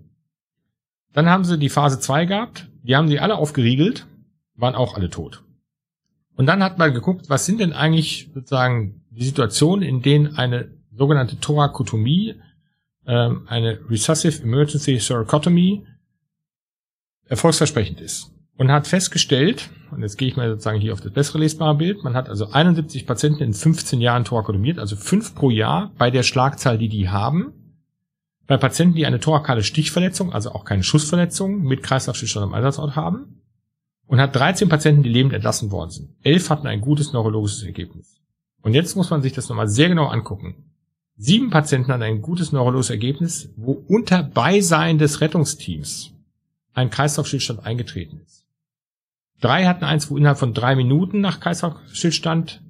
[1.13, 4.07] Dann haben sie die Phase 2 gehabt, die haben sie alle aufgeriegelt,
[4.55, 5.43] waren auch alle tot.
[6.35, 10.71] Und dann hat man geguckt, was sind denn eigentlich sozusagen die Situationen, in denen eine
[10.91, 12.35] sogenannte Thorakotomie,
[13.05, 15.85] ähm, eine Recessive Emergency Thoracotomy,
[17.27, 18.31] erfolgsversprechend ist.
[18.57, 22.03] Und hat festgestellt, und jetzt gehe ich mal sozusagen hier auf das bessere lesbare Bild,
[22.03, 26.23] man hat also 71 Patienten in 15 Jahren thorakotomiert, also fünf pro Jahr bei der
[26.23, 27.53] Schlagzahl, die die haben.
[28.47, 33.41] Bei Patienten, die eine thorakale Stichverletzung, also auch keine Schussverletzung, mit Kreislaufstillstand am Einsatzort haben.
[34.07, 36.09] Und hat 13 Patienten, die lebend entlassen worden sind.
[36.21, 38.19] Elf hatten ein gutes neurologisches Ergebnis.
[38.61, 40.55] Und jetzt muss man sich das nochmal sehr genau angucken.
[41.15, 46.11] Sieben Patienten hatten ein gutes neurologisches Ergebnis, wo unter Beisein des Rettungsteams
[46.73, 48.45] ein Kreislaufstillstand eingetreten ist.
[49.39, 52.61] Drei hatten eins, wo innerhalb von drei Minuten nach Kreislaufstillstand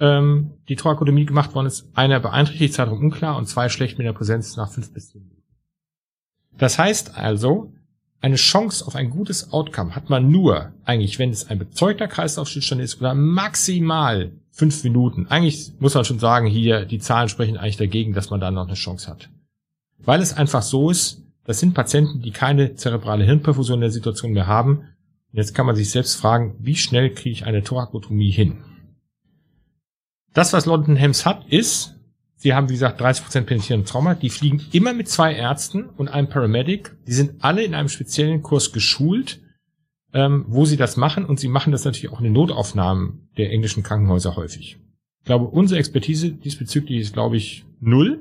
[0.00, 1.86] ähm, die Thorakotomie gemacht worden ist.
[1.94, 5.42] Einer beeinträchtigt, Zeitraum unklar und zwei schlecht mit der Präsenz nach fünf bis zehn Minuten.
[6.58, 7.72] Das heißt also,
[8.20, 12.80] eine Chance auf ein gutes Outcome hat man nur, eigentlich, wenn es ein bezeugter Kreislaufstillstand
[12.80, 15.26] ist oder maximal fünf Minuten.
[15.28, 18.66] Eigentlich muss man schon sagen, hier, die Zahlen sprechen eigentlich dagegen, dass man da noch
[18.66, 19.28] eine Chance hat.
[19.98, 24.32] Weil es einfach so ist, das sind Patienten, die keine zerebrale Hirnperfusion in der Situation
[24.32, 24.78] mehr haben.
[24.78, 28.58] Und jetzt kann man sich selbst fragen, wie schnell kriege ich eine Thorakotomie hin?
[30.32, 31.94] Das, was London Hems hat, ist,
[32.36, 36.28] sie haben, wie gesagt, 30% penetrierende Trauma, die fliegen immer mit zwei Ärzten und einem
[36.28, 36.96] Paramedic.
[37.06, 39.40] Die sind alle in einem speziellen Kurs geschult,
[40.14, 43.50] ähm, wo sie das machen und sie machen das natürlich auch in den Notaufnahmen der
[43.50, 44.78] englischen Krankenhäuser häufig.
[45.20, 48.20] Ich glaube, unsere Expertise diesbezüglich ist, glaube ich, null.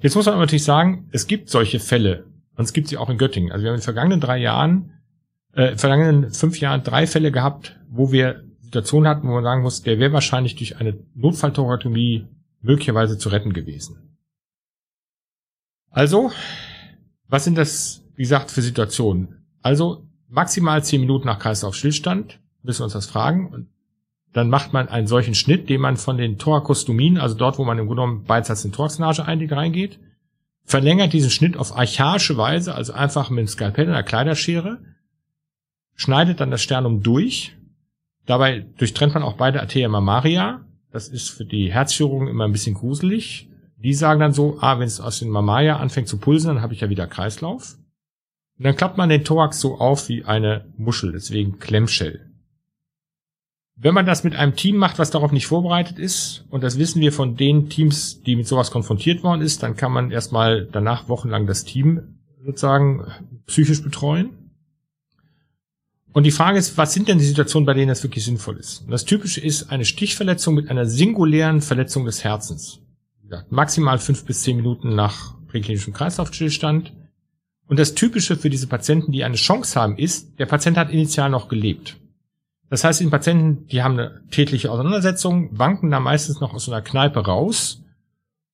[0.00, 2.26] Jetzt muss man aber natürlich sagen, es gibt solche Fälle
[2.56, 3.52] und es gibt sie auch in Göttingen.
[3.52, 4.92] Also wir haben in den vergangenen drei Jahren,
[5.52, 9.82] äh, vergangenen fünf Jahren drei Fälle gehabt, wo wir Situation hatten, wo man sagen muss,
[9.82, 12.26] der wäre wahrscheinlich durch eine Notfalltoratomie
[12.62, 14.16] möglicherweise zu retten gewesen.
[15.90, 16.32] Also,
[17.28, 19.44] was sind das, wie gesagt, für Situationen?
[19.60, 23.52] Also, maximal zehn Minuten nach Kreislaufstillstand, müssen wir uns das fragen.
[23.52, 23.68] Und
[24.32, 27.78] dann macht man einen solchen Schnitt, den man von den Thorakostomien, also dort, wo man
[27.78, 30.00] im Grunde genommen beidseits in Thoraxnage reingeht,
[30.64, 34.78] verlängert diesen Schnitt auf archaische Weise, also einfach mit einem Skalpell einer Kleiderschere,
[35.94, 37.54] schneidet dann das Sternum durch
[38.26, 40.64] Dabei durchtrennt man auch beide Arteria mammaria.
[40.90, 43.48] Das ist für die Herzchirurgen immer ein bisschen gruselig.
[43.76, 46.74] Die sagen dann so, ah, wenn es aus den Mammaria anfängt zu pulsen, dann habe
[46.74, 47.76] ich ja wieder Kreislauf.
[48.58, 52.28] Und dann klappt man den Thorax so auf wie eine Muschel, deswegen Klemmshell.
[53.74, 57.00] Wenn man das mit einem Team macht, was darauf nicht vorbereitet ist, und das wissen
[57.00, 61.08] wir von den Teams, die mit sowas konfrontiert worden ist, dann kann man erstmal danach
[61.08, 63.04] wochenlang das Team sozusagen
[63.46, 64.41] psychisch betreuen.
[66.12, 68.82] Und die Frage ist, was sind denn die Situationen, bei denen das wirklich sinnvoll ist?
[68.82, 72.80] Und das Typische ist eine Stichverletzung mit einer singulären Verletzung des Herzens.
[73.48, 76.92] Maximal fünf bis zehn Minuten nach präklinischem Kreislaufstillstand.
[77.66, 81.30] Und das Typische für diese Patienten, die eine Chance haben, ist, der Patient hat initial
[81.30, 81.96] noch gelebt.
[82.68, 86.82] Das heißt, die Patienten, die haben eine tätliche Auseinandersetzung, wanken da meistens noch aus einer
[86.82, 87.82] Kneipe raus.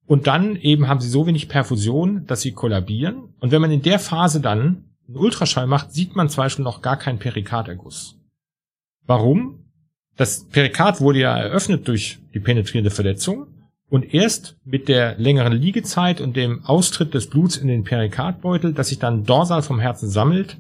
[0.07, 3.35] Und dann eben haben sie so wenig Perfusion, dass sie kollabieren.
[3.41, 6.97] Und wenn man in der Phase dann Ultraschall macht, sieht man zum Beispiel noch gar
[6.97, 8.17] keinen Perikarderguss.
[9.07, 9.65] Warum?
[10.17, 13.47] Das Perikard wurde ja eröffnet durch die penetrierende Verletzung
[13.91, 18.89] Und erst mit der längeren Liegezeit und dem Austritt des Bluts in den Perikardbeutel, das
[18.89, 20.59] sich dann dorsal vom Herzen sammelt,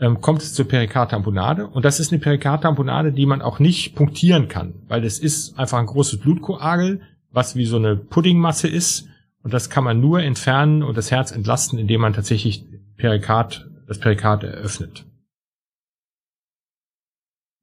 [0.00, 1.66] ähm, kommt es zur Perikardtamponade.
[1.66, 5.78] Und das ist eine Perikardtamponade, die man auch nicht punktieren kann, weil es ist einfach
[5.78, 9.06] ein großes Blutkoagel, was wie so eine Puddingmasse ist.
[9.42, 12.64] Und das kann man nur entfernen und das Herz entlasten, indem man tatsächlich
[12.96, 15.04] Perikard, das Perikard eröffnet.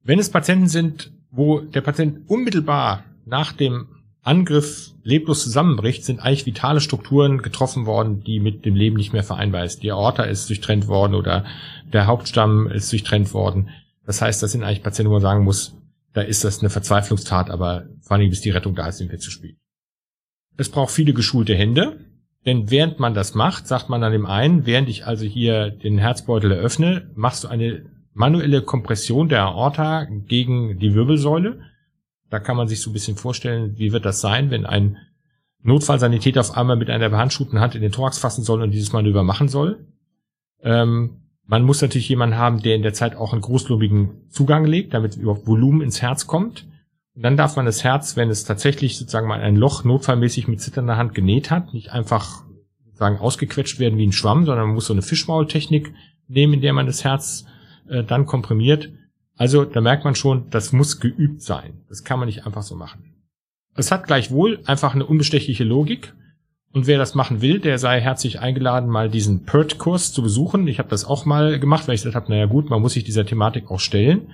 [0.02, 3.88] Wenn es Patienten sind, wo der Patient unmittelbar nach dem
[4.22, 9.22] Angriff leblos zusammenbricht, sind eigentlich vitale Strukturen getroffen worden, die mit dem Leben nicht mehr
[9.22, 9.82] vereinbar ist.
[9.82, 11.44] Die Aorta ist durchtrennt worden oder
[11.92, 13.70] der Hauptstamm ist durchtrennt worden.
[14.04, 15.74] Das heißt, das sind eigentlich Patienten, wo man sagen muss,
[16.12, 19.18] da ist das eine Verzweiflungstat, aber vor allem bis die Rettung da ist, sind wir
[19.18, 19.56] zu spät.
[20.56, 22.09] Es braucht viele geschulte Hände,
[22.46, 25.98] denn während man das macht, sagt man dann dem einen, während ich also hier den
[25.98, 31.60] Herzbeutel eröffne, machst du eine manuelle Kompression der Aorta gegen die Wirbelsäule
[32.30, 34.96] da kann man sich so ein bisschen vorstellen, wie wird das sein, wenn ein
[35.62, 39.24] Notfallsanitäter auf einmal mit einer behandschuhten Hand in den Thorax fassen soll und dieses Manöver
[39.24, 39.84] machen soll.
[40.62, 44.94] Ähm, man muss natürlich jemanden haben, der in der Zeit auch einen großlobigen Zugang legt,
[44.94, 46.66] damit überhaupt Volumen ins Herz kommt.
[47.20, 50.62] Und dann darf man das Herz, wenn es tatsächlich sozusagen mal ein Loch notfallmäßig mit
[50.62, 52.44] zitternder Hand genäht hat, nicht einfach
[52.86, 55.92] sozusagen ausgequetscht werden wie ein Schwamm, sondern man muss so eine Fischmaultechnik
[56.28, 57.44] nehmen, in der man das Herz
[57.90, 58.90] äh, dann komprimiert.
[59.36, 61.82] Also da merkt man schon, das muss geübt sein.
[61.90, 63.12] Das kann man nicht einfach so machen.
[63.74, 66.14] Es hat gleichwohl einfach eine unbestechliche Logik.
[66.72, 70.66] Und wer das machen will, der sei herzlich eingeladen, mal diesen PERT-Kurs zu besuchen.
[70.68, 73.04] Ich habe das auch mal gemacht, weil ich gesagt habe, naja gut, man muss sich
[73.04, 74.30] dieser Thematik auch stellen.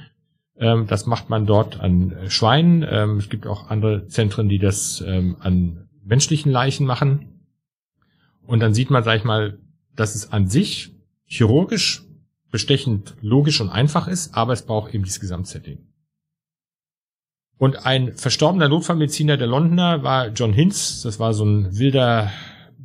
[0.58, 2.86] Ähm, das macht man dort an äh, Schweinen.
[2.88, 7.42] Ähm, es gibt auch andere Zentren, die das ähm, an menschlichen Leichen machen.
[8.46, 9.58] Und dann sieht man, sag ich mal,
[9.94, 10.92] dass es an sich
[11.26, 12.04] chirurgisch
[12.50, 15.78] bestechend logisch und einfach ist, aber es braucht eben dieses Gesamtsetting.
[17.58, 21.02] Und ein verstorbener Notfallmediziner der Londoner war John Hinz.
[21.02, 22.30] Das war so ein wilder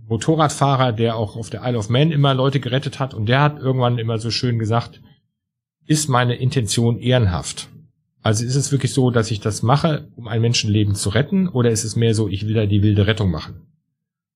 [0.07, 3.13] Motorradfahrer, der auch auf der Isle of Man immer Leute gerettet hat.
[3.13, 5.01] Und der hat irgendwann immer so schön gesagt,
[5.86, 7.70] ist meine Intention ehrenhaft?
[8.22, 11.72] Also ist es wirklich so, dass ich das mache, um ein Menschenleben zu retten, oder
[11.72, 13.62] ist es mehr so, ich will da die wilde Rettung machen?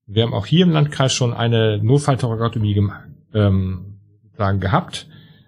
[0.07, 2.89] Wir haben auch hier im Landkreis schon eine Notfalltorakotomie
[3.33, 3.99] ähm,
[4.37, 5.07] gehabt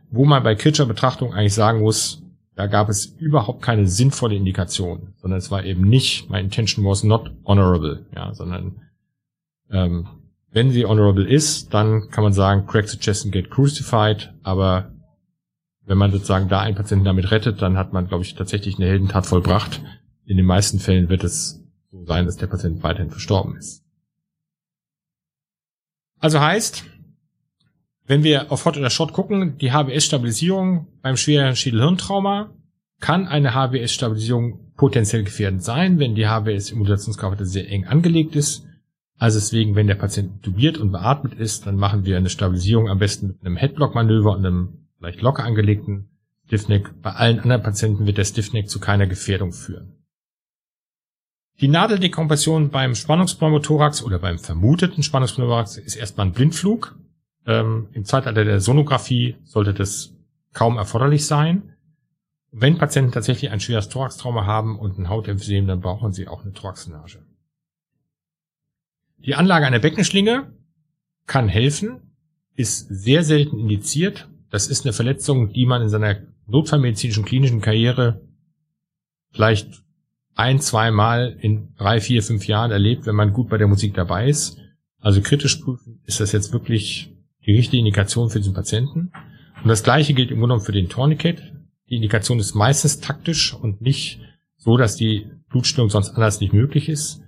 [0.09, 2.23] wo man bei kritischer Betrachtung eigentlich sagen muss,
[2.55, 7.03] da gab es überhaupt keine sinnvolle Indikation, sondern es war eben nicht, my intention was
[7.03, 8.81] not honorable, ja, sondern
[9.69, 10.07] ähm,
[10.51, 14.91] wenn sie honorable ist, dann kann man sagen, crack the chest and get crucified, aber
[15.87, 18.87] wenn man sozusagen da einen Patienten damit rettet, dann hat man, glaube ich, tatsächlich eine
[18.87, 19.81] Heldentat vollbracht.
[20.25, 23.83] In den meisten Fällen wird es so sein, dass der Patient weiterhin verstorben ist.
[26.19, 26.83] Also heißt,
[28.05, 32.51] wenn wir auf Hot oder Shot gucken, die HBS-Stabilisierung beim schweren Schädelhirntrauma
[32.99, 38.65] kann eine HBS-Stabilisierung potenziell gefährdend sein, wenn die HBS-Immunitationskarte sehr eng angelegt ist.
[39.17, 42.99] Also deswegen, wenn der Patient intubiert und beatmet ist, dann machen wir eine Stabilisierung am
[42.99, 46.09] besten mit einem Headblock-Manöver und einem leicht locker angelegten
[46.45, 47.01] Stiffneck.
[47.01, 49.93] Bei allen anderen Patienten wird der Stiffneck zu keiner Gefährdung führen.
[51.59, 56.95] Die Nadeldekompression beim Spannungspneumothorax oder beim vermuteten Spannungspneumothorax ist erstmal ein Blindflug.
[57.47, 60.13] Ähm, Im Zeitalter der Sonographie sollte das
[60.53, 61.73] kaum erforderlich sein.
[62.51, 66.53] Wenn Patienten tatsächlich ein schweres Thoraxtrauma haben und ein Hautemphysem, dann brauchen sie auch eine
[66.53, 67.25] Thoraxenage.
[69.17, 70.53] Die Anlage einer Beckenschlinge
[71.25, 72.15] kann helfen,
[72.55, 74.29] ist sehr selten indiziert.
[74.49, 76.17] Das ist eine Verletzung, die man in seiner
[76.47, 78.21] notfallmedizinischen klinischen Karriere
[79.31, 79.83] vielleicht
[80.35, 83.93] ein, zwei Mal in drei, vier, fünf Jahren erlebt, wenn man gut bei der Musik
[83.95, 84.57] dabei ist.
[84.99, 87.13] Also kritisch prüfen, ist das jetzt wirklich
[87.45, 89.11] die richtige Indikation für diesen Patienten.
[89.63, 91.41] Und das gleiche gilt im Grunde genommen für den Tourniquet.
[91.89, 94.19] Die Indikation ist meistens taktisch und nicht
[94.57, 97.21] so, dass die Blutstillung sonst anders nicht möglich ist.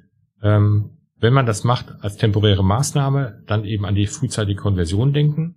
[0.44, 5.56] Ähm, wenn man das macht als temporäre Maßnahme, dann eben an die frühzeitige Konversion denken.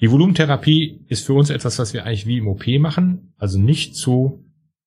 [0.00, 3.96] Die Volumentherapie ist für uns etwas, was wir eigentlich wie im OP machen, also nicht
[3.96, 4.42] so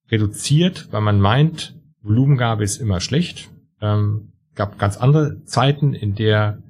[0.09, 3.49] reduziert, weil man meint, Volumengabe ist immer schlecht.
[3.79, 6.61] Ähm, gab ganz andere Zeiten, in der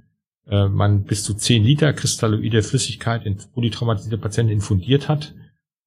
[0.48, 5.34] äh, man bis zu 10 Liter kristalloide Flüssigkeit in polytraumatisierte Patienten infundiert hat.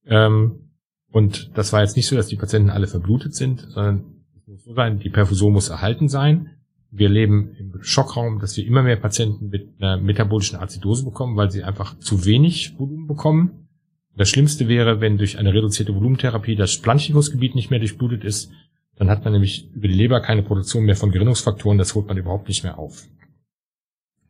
[0.07, 0.71] Ähm,
[1.11, 4.05] und das war jetzt nicht so, dass die Patienten alle verblutet sind, sondern
[4.35, 6.56] es muss so sein, die Perfusion muss erhalten sein.
[6.91, 11.51] Wir leben im Schockraum, dass wir immer mehr Patienten mit einer metabolischen Azidose bekommen, weil
[11.51, 13.68] sie einfach zu wenig Volumen bekommen.
[14.16, 18.51] Das Schlimmste wäre, wenn durch eine reduzierte Volumentherapie das Splanchnicusgebiet nicht mehr durchblutet ist.
[18.97, 21.76] Dann hat man nämlich über die Leber keine Produktion mehr von Gerinnungsfaktoren.
[21.76, 23.07] Das holt man überhaupt nicht mehr auf.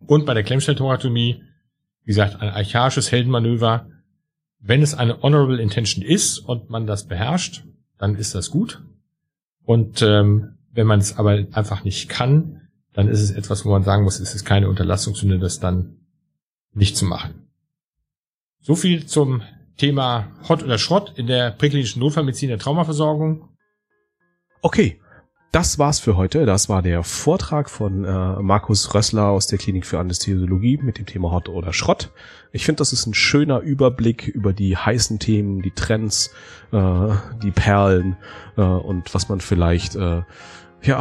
[0.06, 1.42] Und bei der Klemmstelltoratomie,
[2.02, 3.88] wie gesagt, ein archaisches Heldenmanöver.
[4.58, 7.64] Wenn es eine honorable intention ist und man das beherrscht,
[7.98, 8.82] dann ist das gut.
[9.64, 13.82] Und ähm, Wenn man es aber einfach nicht kann, dann ist es etwas, wo man
[13.82, 15.96] sagen muss, es ist keine Unterlassungssünde, das dann
[16.72, 17.48] nicht zu machen.
[18.60, 19.42] So viel zum
[19.78, 23.48] Thema Hot oder Schrott in der präklinischen Notfallmedizin der Traumaversorgung.
[24.60, 25.00] Okay,
[25.52, 26.44] das war's für heute.
[26.44, 31.06] Das war der Vortrag von äh, Markus Rössler aus der Klinik für Anästhesiologie mit dem
[31.06, 32.10] Thema Hot oder Schrott.
[32.52, 36.30] Ich finde, das ist ein schöner Überblick über die heißen Themen, die Trends,
[36.72, 37.08] äh,
[37.42, 38.16] die Perlen
[38.58, 40.22] äh, und was man vielleicht äh,
[40.82, 41.00] ja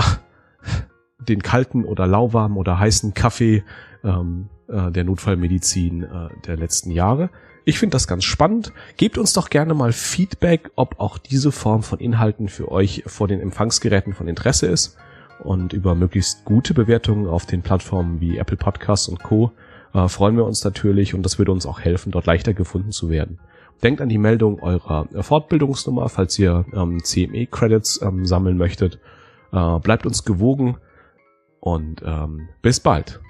[1.20, 3.64] den kalten oder lauwarmen oder heißen Kaffee
[4.04, 7.30] ähm, äh, der Notfallmedizin äh, der letzten Jahre.
[7.66, 8.72] Ich finde das ganz spannend.
[8.98, 13.28] Gebt uns doch gerne mal Feedback, ob auch diese Form von Inhalten für euch vor
[13.28, 14.98] den Empfangsgeräten von Interesse ist.
[15.40, 19.52] Und über möglichst gute Bewertungen auf den Plattformen wie Apple Podcasts und Co.
[19.94, 23.10] Äh, freuen wir uns natürlich und das würde uns auch helfen, dort leichter gefunden zu
[23.10, 23.40] werden.
[23.84, 29.00] Denkt an die Meldung eurer Fortbildungsnummer, falls ihr ähm, CME-Credits ähm, sammeln möchtet.
[29.52, 30.78] Äh, bleibt uns gewogen
[31.60, 33.22] und ähm, bis bald.